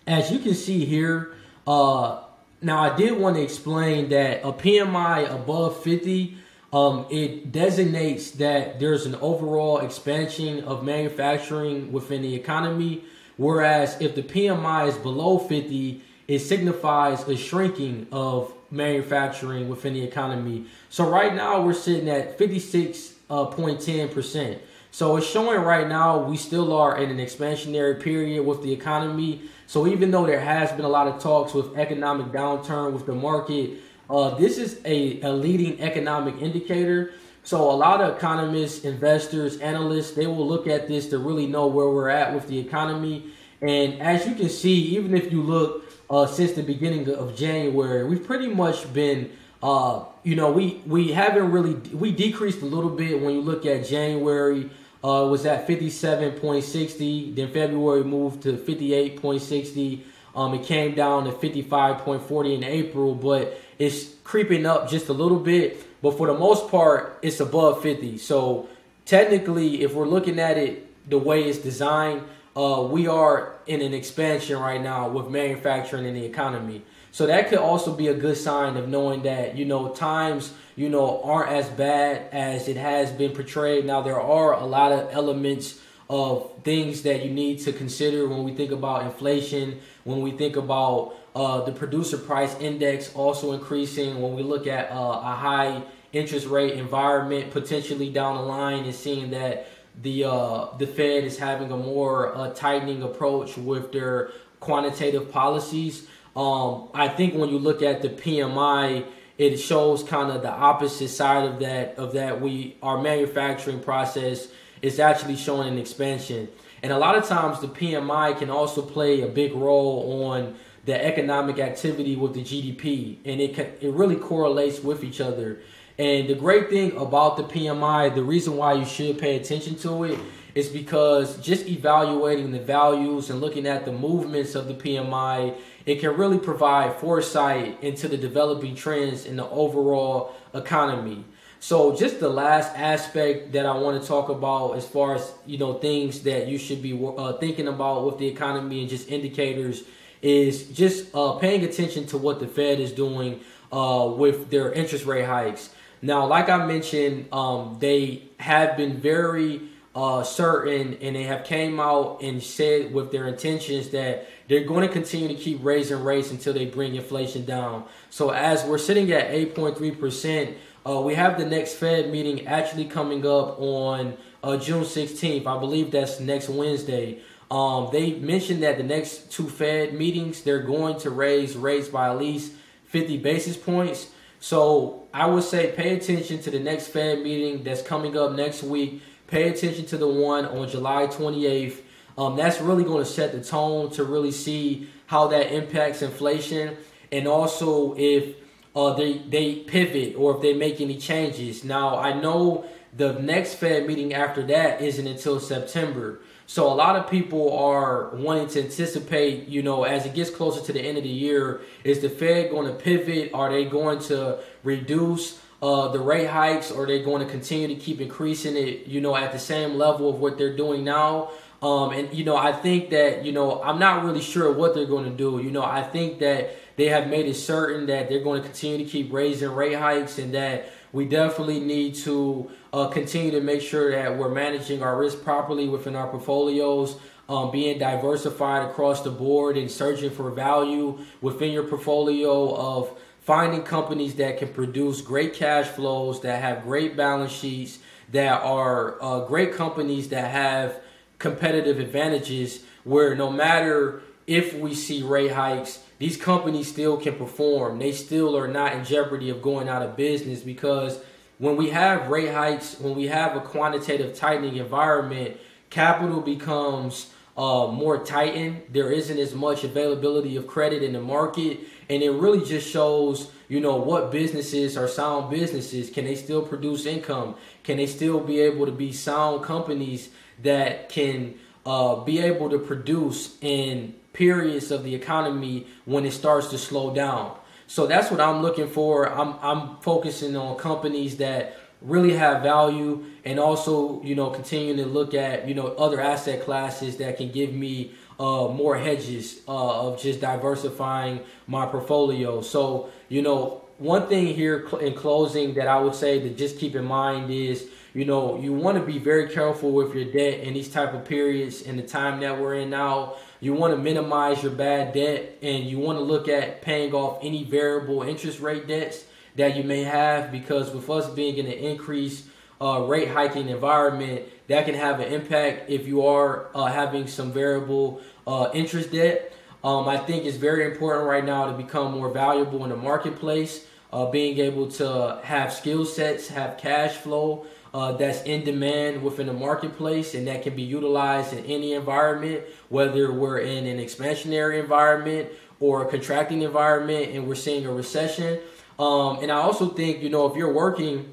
as 0.07 0.31
you 0.31 0.39
can 0.39 0.55
see 0.55 0.85
here, 0.85 1.33
uh, 1.67 2.21
now, 2.61 2.79
I 2.79 2.95
did 2.95 3.17
want 3.17 3.35
to 3.37 3.41
explain 3.41 4.09
that 4.09 4.41
a 4.43 4.51
PMI 4.51 5.33
above 5.33 5.81
50, 5.81 6.37
um, 6.73 7.05
it 7.09 7.53
designates 7.53 8.31
that 8.31 8.81
there's 8.81 9.05
an 9.05 9.15
overall 9.15 9.77
expansion 9.79 10.65
of 10.65 10.83
manufacturing 10.83 11.93
within 11.93 12.21
the 12.21 12.35
economy. 12.35 13.05
Whereas 13.37 13.95
if 14.01 14.15
the 14.15 14.23
PMI 14.23 14.89
is 14.89 14.97
below 14.97 15.39
50, 15.39 16.01
it 16.27 16.39
signifies 16.39 17.25
a 17.29 17.37
shrinking 17.37 18.07
of 18.11 18.53
manufacturing 18.71 19.69
within 19.69 19.93
the 19.93 20.03
economy. 20.03 20.65
So 20.89 21.09
right 21.09 21.33
now 21.33 21.61
we're 21.61 21.71
sitting 21.73 22.09
at 22.09 22.37
56.10%. 22.37 24.59
So 24.91 25.17
it's 25.17 25.27
showing 25.27 25.61
right 25.61 25.87
now 25.87 26.23
we 26.23 26.35
still 26.35 26.73
are 26.73 26.97
in 26.97 27.09
an 27.09 27.17
expansionary 27.17 28.01
period 28.01 28.45
with 28.45 28.63
the 28.63 28.71
economy. 28.71 29.43
So 29.67 29.87
even 29.87 30.11
though 30.11 30.25
there 30.25 30.39
has 30.39 30.71
been 30.71 30.85
a 30.85 30.89
lot 30.89 31.07
of 31.07 31.21
talks 31.21 31.53
with 31.53 31.77
economic 31.77 32.27
downturn 32.27 32.91
with 32.93 33.05
the 33.05 33.13
market, 33.13 33.79
uh, 34.09 34.31
this 34.31 34.57
is 34.57 34.81
a, 34.85 35.21
a 35.21 35.31
leading 35.31 35.79
economic 35.79 36.41
indicator. 36.41 37.13
So 37.43 37.69
a 37.69 37.73
lot 37.73 38.01
of 38.01 38.17
economists, 38.17 38.83
investors, 38.83 39.59
analysts, 39.59 40.11
they 40.11 40.27
will 40.27 40.47
look 40.47 40.67
at 40.67 40.87
this 40.87 41.09
to 41.09 41.19
really 41.19 41.45
know 41.45 41.67
where 41.67 41.89
we're 41.89 42.09
at 42.09 42.33
with 42.33 42.47
the 42.47 42.57
economy. 42.57 43.31
And 43.61 44.01
as 44.01 44.25
you 44.25 44.35
can 44.35 44.49
see, 44.49 44.95
even 44.95 45.15
if 45.15 45.31
you 45.31 45.41
look 45.41 45.85
uh, 46.09 46.25
since 46.25 46.53
the 46.53 46.63
beginning 46.63 47.09
of 47.13 47.35
January, 47.35 48.03
we've 48.05 48.25
pretty 48.25 48.47
much 48.47 48.91
been, 48.93 49.31
uh, 49.61 50.05
you 50.23 50.35
know, 50.35 50.51
we 50.51 50.81
we 50.85 51.11
haven't 51.11 51.51
really 51.51 51.73
we 51.93 52.11
decreased 52.11 52.61
a 52.61 52.65
little 52.65 52.89
bit 52.89 53.21
when 53.21 53.35
you 53.35 53.41
look 53.41 53.65
at 53.65 53.85
January 53.85 54.69
uh, 55.03 55.27
was 55.29 55.45
at 55.45 55.67
57.60. 55.67 57.35
Then 57.35 57.51
February 57.51 58.03
moved 58.03 58.43
to 58.43 58.53
58.60. 58.53 60.01
Um, 60.35 60.53
it 60.53 60.63
came 60.63 60.95
down 60.95 61.25
to 61.25 61.31
55.40 61.31 62.55
in 62.55 62.63
April, 62.63 63.15
but 63.15 63.59
it's 63.77 64.13
creeping 64.23 64.65
up 64.65 64.89
just 64.89 65.09
a 65.09 65.13
little 65.13 65.39
bit. 65.39 65.85
But 66.01 66.17
for 66.17 66.27
the 66.27 66.33
most 66.33 66.69
part, 66.69 67.19
it's 67.21 67.39
above 67.39 67.81
50. 67.81 68.17
So 68.17 68.69
technically, 69.05 69.81
if 69.81 69.93
we're 69.93 70.07
looking 70.07 70.39
at 70.39 70.57
it 70.57 71.09
the 71.09 71.17
way 71.17 71.43
it's 71.43 71.59
designed, 71.59 72.23
uh, 72.55 72.87
we 72.89 73.07
are 73.07 73.55
in 73.67 73.81
an 73.81 73.93
expansion 73.93 74.59
right 74.59 74.81
now 74.81 75.07
with 75.07 75.29
manufacturing 75.29 76.05
and 76.05 76.15
the 76.15 76.25
economy. 76.25 76.83
So 77.11 77.25
that 77.25 77.49
could 77.49 77.59
also 77.59 77.93
be 77.95 78.07
a 78.07 78.13
good 78.13 78.37
sign 78.37 78.77
of 78.77 78.87
knowing 78.87 79.23
that, 79.23 79.57
you 79.57 79.65
know, 79.65 79.89
times, 79.89 80.53
you 80.75 80.89
know, 80.89 81.21
aren't 81.23 81.51
as 81.51 81.67
bad 81.69 82.29
as 82.31 82.67
it 82.67 82.77
has 82.77 83.11
been 83.11 83.31
portrayed. 83.31 83.85
Now, 83.85 84.01
there 84.01 84.19
are 84.19 84.53
a 84.53 84.65
lot 84.65 84.91
of 84.91 85.09
elements 85.11 85.79
of 86.09 86.51
things 86.63 87.03
that 87.03 87.23
you 87.25 87.31
need 87.31 87.59
to 87.59 87.71
consider 87.71 88.27
when 88.27 88.43
we 88.43 88.53
think 88.53 88.71
about 88.71 89.05
inflation, 89.05 89.79
when 90.03 90.21
we 90.21 90.31
think 90.31 90.55
about 90.55 91.15
uh, 91.35 91.61
the 91.61 91.71
producer 91.71 92.17
price 92.17 92.55
index 92.59 93.13
also 93.13 93.53
increasing, 93.53 94.21
when 94.21 94.33
we 94.35 94.41
look 94.41 94.65
at 94.65 94.91
uh, 94.91 95.21
a 95.23 95.35
high 95.35 95.83
interest 96.11 96.47
rate 96.47 96.73
environment 96.73 97.51
potentially 97.51 98.09
down 98.09 98.35
the 98.35 98.41
line 98.41 98.83
and 98.85 98.95
seeing 98.95 99.29
that 99.29 99.67
the 100.01 100.23
uh, 100.23 100.67
the 100.77 100.87
Fed 100.87 101.23
is 101.23 101.37
having 101.37 101.71
a 101.71 101.77
more 101.77 102.35
uh, 102.35 102.49
tightening 102.53 103.03
approach 103.03 103.57
with 103.57 103.91
their 103.91 104.31
quantitative 104.59 105.31
policies. 105.31 106.07
Um, 106.35 106.89
I 106.93 107.07
think 107.07 107.35
when 107.35 107.49
you 107.49 107.59
look 107.59 107.81
at 107.81 108.01
the 108.01 108.09
PMI, 108.09 109.05
it 109.37 109.57
shows 109.57 110.03
kind 110.03 110.31
of 110.31 110.41
the 110.41 110.51
opposite 110.51 111.09
side 111.09 111.49
of 111.49 111.59
that. 111.59 111.95
Of 111.97 112.13
that, 112.13 112.41
we 112.41 112.77
our 112.83 113.01
manufacturing 113.01 113.79
process 113.79 114.47
is 114.81 114.99
actually 114.99 115.35
showing 115.35 115.67
an 115.67 115.77
expansion, 115.77 116.49
and 116.83 116.91
a 116.91 116.97
lot 116.97 117.15
of 117.15 117.25
times 117.25 117.59
the 117.59 117.67
PMI 117.67 118.37
can 118.37 118.49
also 118.49 118.81
play 118.81 119.21
a 119.21 119.27
big 119.27 119.53
role 119.53 120.23
on 120.25 120.55
the 120.85 121.05
economic 121.05 121.59
activity 121.59 122.15
with 122.15 122.33
the 122.33 122.41
GDP, 122.41 123.17
and 123.25 123.41
it 123.41 123.55
can, 123.55 123.67
it 123.81 123.93
really 123.93 124.15
correlates 124.15 124.81
with 124.81 125.03
each 125.03 125.21
other. 125.21 125.59
And 125.97 126.29
the 126.29 126.35
great 126.35 126.69
thing 126.69 126.95
about 126.95 127.35
the 127.35 127.43
PMI, 127.43 128.15
the 128.15 128.23
reason 128.23 128.55
why 128.55 128.73
you 128.73 128.85
should 128.85 129.19
pay 129.19 129.35
attention 129.35 129.75
to 129.79 130.05
it 130.05 130.19
is 130.55 130.69
because 130.69 131.37
just 131.37 131.67
evaluating 131.67 132.51
the 132.51 132.59
values 132.59 133.29
and 133.29 133.41
looking 133.41 133.67
at 133.67 133.85
the 133.85 133.91
movements 133.91 134.55
of 134.55 134.67
the 134.67 134.73
PMI 134.73 135.55
it 135.85 135.99
can 135.99 136.15
really 136.17 136.37
provide 136.37 136.95
foresight 136.95 137.81
into 137.83 138.07
the 138.07 138.17
developing 138.17 138.75
trends 138.75 139.25
in 139.25 139.35
the 139.35 139.47
overall 139.49 140.33
economy. 140.53 141.25
So, 141.61 141.93
just 141.95 142.21
the 142.21 142.29
last 142.29 142.73
aspect 142.77 143.51
that 143.51 143.65
I 143.65 143.75
want 143.77 144.01
to 144.01 144.07
talk 144.07 144.29
about, 144.29 144.77
as 144.77 144.87
far 144.87 145.15
as 145.15 145.33
you 145.45 145.57
know, 145.57 145.73
things 145.73 146.21
that 146.23 146.47
you 146.47 146.57
should 146.57 146.81
be 146.81 146.97
uh, 147.17 147.33
thinking 147.33 147.67
about 147.67 148.05
with 148.05 148.17
the 148.17 148.27
economy 148.27 148.79
and 148.81 148.89
just 148.89 149.09
indicators, 149.09 149.83
is 150.21 150.69
just 150.69 151.13
uh, 151.13 151.33
paying 151.33 151.63
attention 151.63 152.05
to 152.07 152.17
what 152.17 152.39
the 152.39 152.47
Fed 152.47 152.79
is 152.79 152.93
doing 152.93 153.41
uh, 153.71 154.11
with 154.15 154.49
their 154.49 154.71
interest 154.71 155.05
rate 155.05 155.25
hikes. 155.25 155.69
Now, 156.01 156.25
like 156.27 156.49
I 156.49 156.65
mentioned, 156.65 157.27
um, 157.33 157.77
they 157.79 158.23
have 158.37 158.77
been 158.77 158.97
very 158.97 159.61
uh, 159.93 160.23
certain, 160.23 160.97
and 161.01 161.15
they 161.15 161.23
have 161.23 161.43
came 161.43 161.79
out 161.79 162.21
and 162.21 162.41
said 162.41 162.93
with 162.93 163.11
their 163.11 163.27
intentions 163.27 163.89
that 163.89 164.27
they're 164.49 164.65
going 164.65 164.85
to 164.85 164.93
continue 164.93 165.29
to 165.29 165.35
keep 165.35 165.63
raising 165.63 166.03
rates 166.03 166.31
until 166.31 166.53
they 166.53 166.65
bring 166.65 166.95
inflation 166.95 167.45
down. 167.45 167.85
So 168.09 168.31
as 168.31 168.65
we're 168.65 168.77
sitting 168.77 169.09
at 169.13 169.31
8.3 169.31 169.97
percent, 169.97 170.57
uh, 170.85 170.99
we 170.99 171.15
have 171.15 171.37
the 171.37 171.45
next 171.45 171.75
Fed 171.75 172.11
meeting 172.11 172.45
actually 172.47 172.85
coming 172.85 173.25
up 173.25 173.57
on 173.61 174.17
uh, 174.43 174.57
June 174.57 174.83
16th. 174.83 175.47
I 175.47 175.57
believe 175.57 175.91
that's 175.91 176.19
next 176.19 176.49
Wednesday. 176.49 177.21
Um, 177.49 177.89
they 177.93 178.13
mentioned 178.15 178.61
that 178.63 178.77
the 178.77 178.83
next 178.83 179.31
two 179.31 179.49
Fed 179.49 179.93
meetings 179.93 180.41
they're 180.41 180.63
going 180.63 180.99
to 180.99 181.09
raise 181.09 181.55
rates 181.55 181.87
by 181.87 182.09
at 182.09 182.17
least 182.17 182.51
50 182.87 183.17
basis 183.19 183.55
points. 183.55 184.09
So 184.41 185.07
I 185.13 185.25
would 185.25 185.43
say 185.43 185.73
pay 185.75 185.95
attention 185.95 186.41
to 186.41 186.51
the 186.51 186.59
next 186.59 186.87
Fed 186.87 187.21
meeting 187.21 187.63
that's 187.63 187.81
coming 187.81 188.17
up 188.17 188.33
next 188.33 188.63
week 188.63 189.01
Pay 189.29 189.49
attention 189.49 189.85
to 189.85 189.97
the 189.97 190.07
one 190.07 190.45
on 190.45 190.67
July 190.67 191.05
28th. 191.05 191.81
Um, 192.19 192.35
that's 192.35 192.59
really 192.59 192.83
going 192.83 193.01
to 193.01 193.09
set 193.09 193.31
the 193.31 193.41
tone 193.41 193.91
to 193.91 194.03
really 194.03 194.33
see 194.33 194.89
how 195.05 195.27
that 195.29 195.53
impacts 195.53 196.01
inflation 196.01 196.75
and 197.13 197.29
also 197.29 197.95
if 197.97 198.35
uh, 198.75 198.93
they, 198.93 199.19
they 199.19 199.55
pivot 199.55 200.15
or 200.17 200.35
if 200.35 200.41
they 200.41 200.53
make 200.53 200.81
any 200.81 200.97
changes. 200.97 201.63
Now, 201.63 201.97
I 201.97 202.11
know 202.11 202.65
the 202.95 203.13
next 203.13 203.55
Fed 203.55 203.87
meeting 203.87 204.13
after 204.13 204.45
that 204.47 204.81
isn't 204.81 205.07
until 205.07 205.39
September. 205.39 206.19
So 206.45 206.67
a 206.67 206.75
lot 206.75 206.97
of 206.97 207.09
people 207.09 207.57
are 207.57 208.09
wanting 208.09 208.47
to 208.49 208.63
anticipate, 208.63 209.47
you 209.47 209.63
know, 209.63 209.85
as 209.85 210.05
it 210.05 210.13
gets 210.13 210.29
closer 210.29 210.61
to 210.65 210.73
the 210.73 210.81
end 210.81 210.97
of 210.97 211.03
the 211.03 211.09
year, 211.09 211.61
is 211.85 212.01
the 212.01 212.09
Fed 212.09 212.51
going 212.51 212.67
to 212.67 212.73
pivot? 212.73 213.31
Are 213.33 213.49
they 213.49 213.63
going 213.63 213.99
to 213.99 214.39
reduce? 214.63 215.39
uh, 215.61 215.89
the 215.89 215.99
rate 215.99 216.27
hikes, 216.27 216.71
or 216.71 216.85
they're 216.87 217.03
going 217.03 217.25
to 217.25 217.29
continue 217.29 217.67
to 217.67 217.75
keep 217.75 217.99
increasing 217.99 218.55
it, 218.55 218.87
you 218.87 219.01
know, 219.01 219.15
at 219.15 219.31
the 219.31 219.39
same 219.39 219.75
level 219.75 220.09
of 220.09 220.19
what 220.19 220.37
they're 220.37 220.55
doing 220.55 220.83
now. 220.83 221.31
Um, 221.61 221.91
and 221.91 222.13
you 222.13 222.23
know, 222.23 222.37
I 222.37 222.51
think 222.53 222.89
that 222.91 223.25
you 223.25 223.31
know, 223.31 223.61
I'm 223.61 223.79
not 223.79 224.03
really 224.03 224.21
sure 224.21 224.51
what 224.51 224.73
they're 224.73 224.85
going 224.85 225.05
to 225.05 225.15
do. 225.15 225.41
You 225.43 225.51
know, 225.51 225.63
I 225.63 225.83
think 225.83 226.19
that 226.19 226.55
they 226.77 226.87
have 226.89 227.07
made 227.07 227.25
it 227.25 227.35
certain 227.35 227.87
that 227.87 228.07
they're 228.07 228.23
going 228.23 228.41
to 228.41 228.47
continue 228.47 228.85
to 228.85 228.89
keep 228.89 229.11
raising 229.11 229.51
rate 229.51 229.73
hikes, 229.75 230.17
and 230.19 230.33
that 230.33 230.71
we 230.93 231.05
definitely 231.05 231.59
need 231.59 231.95
to 231.95 232.49
uh, 232.71 232.87
continue 232.87 233.31
to 233.31 233.41
make 233.41 233.61
sure 233.61 233.91
that 233.91 234.17
we're 234.17 234.33
managing 234.33 234.81
our 234.81 234.97
risk 234.97 235.23
properly 235.23 235.67
within 235.67 235.95
our 235.95 236.07
portfolios. 236.07 236.95
Um, 237.27 237.51
being 237.51 237.77
diversified 237.77 238.67
across 238.67 239.03
the 239.03 239.11
board 239.11 239.55
and 239.55 239.69
searching 239.69 240.09
for 240.09 240.31
value 240.31 240.97
within 241.21 241.51
your 241.51 241.61
portfolio 241.61 242.55
of 242.55 242.97
finding 243.21 243.61
companies 243.61 244.15
that 244.15 244.39
can 244.39 244.47
produce 244.47 245.01
great 245.01 245.35
cash 245.35 245.67
flows, 245.67 246.21
that 246.21 246.41
have 246.41 246.63
great 246.63 246.97
balance 246.97 247.31
sheets, 247.31 247.77
that 248.11 248.41
are 248.41 248.97
uh, 248.99 249.19
great 249.25 249.53
companies 249.53 250.09
that 250.09 250.31
have 250.31 250.81
competitive 251.19 251.79
advantages 251.79 252.63
where 252.83 253.13
no 253.15 253.29
matter 253.29 254.01
if 254.25 254.53
we 254.53 254.73
see 254.73 255.03
rate 255.03 255.31
hikes, 255.31 255.83
these 255.97 256.15
companies 256.15 256.67
still 256.67 256.97
can 256.97 257.15
perform. 257.15 257.77
They 257.77 257.91
still 257.91 258.37
are 258.37 258.47
not 258.47 258.73
in 258.73 258.85
jeopardy 258.85 259.29
of 259.29 259.41
going 259.41 259.67
out 259.67 259.81
of 259.81 259.97
business 259.97 260.41
because 260.41 261.01
when 261.39 261.55
we 261.55 261.69
have 261.71 262.09
rate 262.09 262.31
hikes, 262.31 262.79
when 262.79 262.95
we 262.95 263.07
have 263.07 263.35
a 263.35 263.41
quantitative 263.41 264.15
tightening 264.15 264.57
environment, 264.57 265.37
capital 265.69 266.21
becomes 266.21 267.11
uh, 267.37 267.67
more 267.67 268.03
tightened. 268.03 268.61
There 268.69 268.91
isn't 268.91 269.17
as 269.17 269.33
much 269.33 269.63
availability 269.63 270.35
of 270.35 270.45
credit 270.47 270.83
in 270.83 270.93
the 270.93 271.01
market, 271.01 271.61
and 271.89 272.03
it 272.03 272.11
really 272.11 272.45
just 272.45 272.69
shows, 272.69 273.31
you 273.47 273.61
know, 273.61 273.77
what 273.77 274.11
businesses 274.11 274.77
are 274.77 274.87
sound 274.87 275.29
businesses. 275.31 275.89
Can 275.89 276.05
they 276.05 276.15
still 276.15 276.41
produce 276.41 276.85
income? 276.85 277.35
Can 277.63 277.77
they 277.77 277.87
still 277.87 278.19
be 278.19 278.41
able 278.41 278.65
to 278.65 278.71
be 278.71 278.91
sound 278.91 279.43
companies 279.43 280.09
that 280.43 280.89
can 280.89 281.35
uh, 281.65 281.95
be 282.03 282.19
able 282.19 282.49
to 282.49 282.59
produce 282.59 283.37
in 283.41 283.95
periods 284.13 284.71
of 284.71 284.83
the 284.83 284.95
economy 284.95 285.67
when 285.85 286.05
it 286.05 286.11
starts 286.11 286.47
to 286.47 286.57
slow 286.57 286.93
down? 286.93 287.35
So 287.67 287.85
that's 287.85 288.09
what 288.09 288.19
I'm 288.19 288.41
looking 288.41 288.67
for. 288.67 289.11
I'm 289.11 289.35
I'm 289.41 289.77
focusing 289.81 290.35
on 290.35 290.57
companies 290.57 291.17
that 291.17 291.55
really 291.81 292.13
have 292.13 292.41
value 292.41 293.05
and 293.23 293.39
also 293.39 294.01
you 294.03 294.15
know 294.15 294.29
continuing 294.29 294.77
to 294.77 294.85
look 294.85 295.13
at 295.13 295.47
you 295.47 295.53
know 295.53 295.67
other 295.75 296.01
asset 296.01 296.43
classes 296.43 296.97
that 296.97 297.17
can 297.17 297.31
give 297.31 297.53
me 297.53 297.91
uh, 298.19 298.49
more 298.49 298.77
hedges 298.77 299.41
uh, 299.47 299.87
of 299.87 300.01
just 300.01 300.19
diversifying 300.19 301.21
my 301.47 301.65
portfolio 301.65 302.41
so 302.41 302.89
you 303.07 303.21
know 303.21 303.63
one 303.77 304.07
thing 304.07 304.27
here 304.27 304.67
in 304.81 304.93
closing 304.93 305.53
that 305.53 305.67
i 305.67 305.79
would 305.79 305.95
say 305.95 306.19
to 306.19 306.29
just 306.31 306.59
keep 306.59 306.75
in 306.75 306.83
mind 306.83 307.31
is 307.31 307.69
you 307.93 308.05
know 308.05 308.39
you 308.39 308.53
want 308.53 308.77
to 308.77 308.83
be 308.83 308.99
very 308.99 309.29
careful 309.29 309.71
with 309.71 309.93
your 309.95 310.05
debt 310.05 310.39
in 310.41 310.53
these 310.53 310.69
type 310.69 310.93
of 310.93 311.05
periods 311.05 311.61
in 311.61 311.77
the 311.77 311.83
time 311.83 312.19
that 312.19 312.39
we're 312.39 312.55
in 312.55 312.69
now 312.69 313.15
you 313.41 313.53
want 313.53 313.73
to 313.73 313.77
minimize 313.77 314.43
your 314.43 314.51
bad 314.51 314.93
debt 314.93 315.37
and 315.41 315.65
you 315.65 315.79
want 315.79 315.97
to 315.97 316.03
look 316.03 316.27
at 316.27 316.61
paying 316.61 316.93
off 316.93 317.19
any 317.23 317.43
variable 317.43 318.03
interest 318.03 318.39
rate 318.39 318.67
debts 318.67 319.05
that 319.35 319.55
you 319.55 319.63
may 319.63 319.83
have 319.83 320.31
because 320.31 320.71
with 320.71 320.89
us 320.89 321.09
being 321.11 321.37
in 321.37 321.45
an 321.45 321.53
increased 321.53 322.25
uh, 322.61 322.81
rate 322.81 323.07
hiking 323.07 323.49
environment, 323.49 324.25
that 324.47 324.65
can 324.65 324.75
have 324.75 324.99
an 324.99 325.13
impact 325.13 325.69
if 325.69 325.87
you 325.87 326.05
are 326.05 326.49
uh, 326.55 326.65
having 326.65 327.07
some 327.07 327.31
variable 327.31 328.01
uh, 328.27 328.49
interest 328.53 328.91
debt. 328.91 329.31
Um, 329.63 329.87
I 329.87 329.97
think 329.97 330.25
it's 330.25 330.37
very 330.37 330.65
important 330.65 331.07
right 331.07 331.23
now 331.23 331.45
to 331.51 331.53
become 331.53 331.93
more 331.93 332.09
valuable 332.09 332.63
in 332.63 332.69
the 332.69 332.77
marketplace, 332.77 333.65
uh, 333.93 334.09
being 334.09 334.37
able 334.39 334.69
to 334.71 335.19
have 335.23 335.53
skill 335.53 335.85
sets, 335.85 336.27
have 336.29 336.57
cash 336.57 336.95
flow 336.95 337.45
uh, 337.73 337.91
that's 337.93 338.21
in 338.23 338.43
demand 338.43 339.03
within 339.03 339.27
the 339.27 339.33
marketplace, 339.33 340.15
and 340.15 340.27
that 340.27 340.43
can 340.43 340.55
be 340.55 340.63
utilized 340.63 341.33
in 341.33 341.45
any 341.45 341.73
environment, 341.73 342.43
whether 342.69 343.11
we're 343.11 343.39
in 343.39 343.67
an 343.67 343.77
expansionary 343.77 344.59
environment 344.59 345.29
or 345.59 345.85
a 345.85 345.89
contracting 345.89 346.41
environment 346.41 347.09
and 347.13 347.27
we're 347.27 347.35
seeing 347.35 347.65
a 347.65 347.71
recession. 347.71 348.39
Um, 348.77 349.19
and 349.21 349.31
I 349.31 349.35
also 349.35 349.69
think, 349.69 350.01
you 350.01 350.09
know, 350.09 350.25
if 350.27 350.37
you're 350.37 350.53
working 350.53 351.11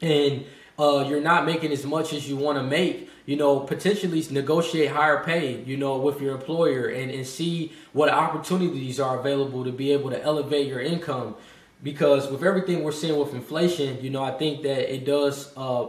and 0.00 0.44
uh, 0.78 1.06
you're 1.08 1.20
not 1.20 1.46
making 1.46 1.72
as 1.72 1.84
much 1.84 2.12
as 2.12 2.28
you 2.28 2.36
want 2.36 2.58
to 2.58 2.62
make, 2.62 3.08
you 3.26 3.36
know, 3.36 3.60
potentially 3.60 4.24
negotiate 4.30 4.90
higher 4.90 5.22
pay, 5.24 5.62
you 5.62 5.76
know, 5.76 5.96
with 5.96 6.20
your 6.20 6.34
employer 6.34 6.88
and, 6.88 7.10
and 7.10 7.26
see 7.26 7.72
what 7.92 8.08
opportunities 8.10 9.00
are 9.00 9.18
available 9.18 9.64
to 9.64 9.72
be 9.72 9.92
able 9.92 10.10
to 10.10 10.22
elevate 10.22 10.66
your 10.66 10.80
income. 10.80 11.34
Because 11.82 12.30
with 12.30 12.42
everything 12.42 12.82
we're 12.82 12.92
seeing 12.92 13.18
with 13.18 13.34
inflation, 13.34 14.02
you 14.02 14.10
know, 14.10 14.22
I 14.22 14.32
think 14.32 14.62
that 14.62 14.92
it 14.92 15.04
does, 15.04 15.52
uh, 15.56 15.86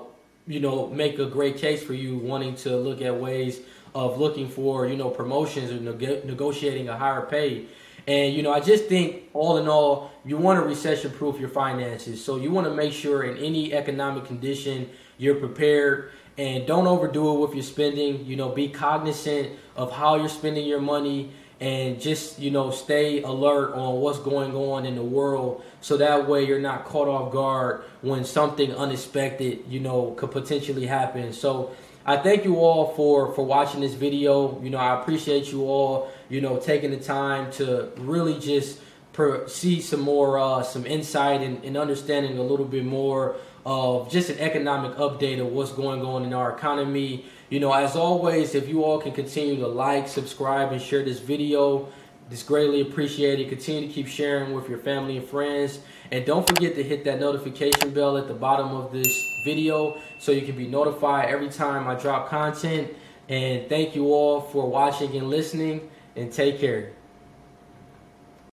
you 0.48 0.60
know, 0.60 0.88
make 0.88 1.20
a 1.20 1.26
great 1.26 1.58
case 1.58 1.84
for 1.84 1.94
you 1.94 2.18
wanting 2.18 2.56
to 2.58 2.78
look 2.78 3.02
at 3.02 3.20
ways 3.20 3.60
of 3.94 4.18
looking 4.18 4.48
for, 4.48 4.88
you 4.88 4.96
know, 4.96 5.10
promotions 5.10 5.70
or 5.72 5.80
neg- 5.80 6.26
negotiating 6.26 6.88
a 6.88 6.98
higher 6.98 7.22
pay. 7.26 7.68
And 8.08 8.34
you 8.34 8.42
know, 8.42 8.52
I 8.52 8.60
just 8.60 8.86
think 8.86 9.24
all 9.34 9.58
in 9.58 9.68
all, 9.68 10.12
you 10.26 10.38
want 10.38 10.60
to 10.60 10.66
recession 10.66 11.12
proof 11.12 11.40
your 11.40 11.50
finances. 11.50 12.24
So 12.24 12.36
you 12.36 12.52
want 12.52 12.68
to 12.68 12.74
make 12.74 12.94
sure 12.94 13.24
in 13.24 13.38
any 13.38 13.74
economic 13.74 14.26
condition 14.26 14.90
you're 15.18 15.36
prepared 15.36 16.12
and 16.38 16.66
don't 16.66 16.88
overdo 16.88 17.36
it 17.36 17.40
with 17.40 17.54
your 17.54 17.64
spending. 17.64 18.26
You 18.26 18.36
know, 18.38 18.50
be 18.50 18.70
cognizant 18.70 19.52
of 19.76 19.92
how 19.92 20.16
you're 20.16 20.30
spending 20.30 20.68
your 20.68 20.82
money 20.82 21.32
and 21.62 22.02
just, 22.02 22.40
you 22.40 22.50
know, 22.50 22.72
stay 22.72 23.22
alert 23.22 23.76
on 23.76 24.02
what's 24.02 24.18
going 24.18 24.56
on 24.56 24.84
in 24.84 24.96
the 24.96 25.04
world 25.04 25.64
so 25.80 25.96
that 25.96 26.28
way 26.28 26.44
you're 26.44 26.60
not 26.60 26.86
caught 26.86 27.08
off 27.08 27.32
guard 27.32 27.84
when 28.02 28.26
something 28.26 28.74
unexpected, 28.74 29.64
you 29.70 29.80
know, 29.80 30.12
could 30.18 30.32
potentially 30.32 30.88
happen. 30.88 31.32
So 31.32 31.72
I 32.04 32.18
thank 32.18 32.46
you 32.46 32.58
all 32.58 32.96
for 32.96 33.32
for 33.34 33.46
watching 33.46 33.82
this 33.82 33.94
video. 33.94 34.60
You 34.64 34.72
know, 34.72 34.80
I 34.80 35.00
appreciate 35.00 35.52
you 35.52 35.66
all, 35.66 36.12
you 36.30 36.42
know, 36.42 36.58
taking 36.58 36.90
the 36.90 36.98
time 36.98 37.52
to 37.54 37.92
really 37.98 38.40
just 38.40 38.80
per, 39.14 39.48
see 39.48 39.82
some 39.82 40.02
more 40.02 40.40
uh, 40.40 40.64
some 40.64 40.88
insight 40.88 41.42
and, 41.42 41.64
and 41.64 41.78
understanding 41.78 42.40
a 42.40 42.44
little 42.44 42.66
bit 42.66 42.86
more 42.86 43.36
of 43.68 44.10
just 44.12 44.32
an 44.32 44.40
economic 44.40 44.98
update 44.98 45.40
of 45.40 45.46
what's 45.48 45.72
going 45.72 46.02
on 46.02 46.26
in 46.26 46.34
our 46.34 46.58
economy. 46.58 47.26
You 47.52 47.60
know, 47.60 47.74
as 47.74 47.98
always, 47.98 48.56
if 48.56 48.70
you 48.70 48.86
all 48.86 48.98
can 48.98 49.12
continue 49.12 49.58
to 49.58 49.68
like, 49.68 50.08
subscribe, 50.08 50.72
and 50.72 50.82
share 50.82 51.04
this 51.04 51.20
video, 51.20 51.90
it's 52.30 52.44
greatly 52.44 52.80
appreciated. 52.80 53.50
Continue 53.50 53.90
to 53.90 53.94
keep 53.94 54.08
sharing 54.08 54.54
with 54.54 54.70
your 54.70 54.78
family 54.78 55.18
and 55.18 55.28
friends. 55.28 55.80
And 56.12 56.26
don't 56.26 56.48
forget 56.48 56.76
to 56.76 56.84
hit 56.84 57.04
that 57.04 57.20
notification 57.20 57.90
bell 57.90 58.18
at 58.18 58.30
the 58.30 58.34
bottom 58.34 58.74
of 58.74 58.94
this 58.94 59.14
video 59.44 60.00
so 60.18 60.32
you 60.32 60.44
can 60.44 60.56
be 60.56 60.66
notified 60.66 61.28
every 61.28 61.50
time 61.50 61.90
I 61.90 61.96
drop 61.96 62.30
content. 62.30 62.94
And 63.28 63.68
thank 63.68 63.98
you 63.98 64.14
all 64.14 64.40
for 64.40 64.70
watching 64.70 65.14
and 65.18 65.30
listening. 65.30 65.90
And 66.16 66.32
take 66.32 66.58
care. 66.62 66.94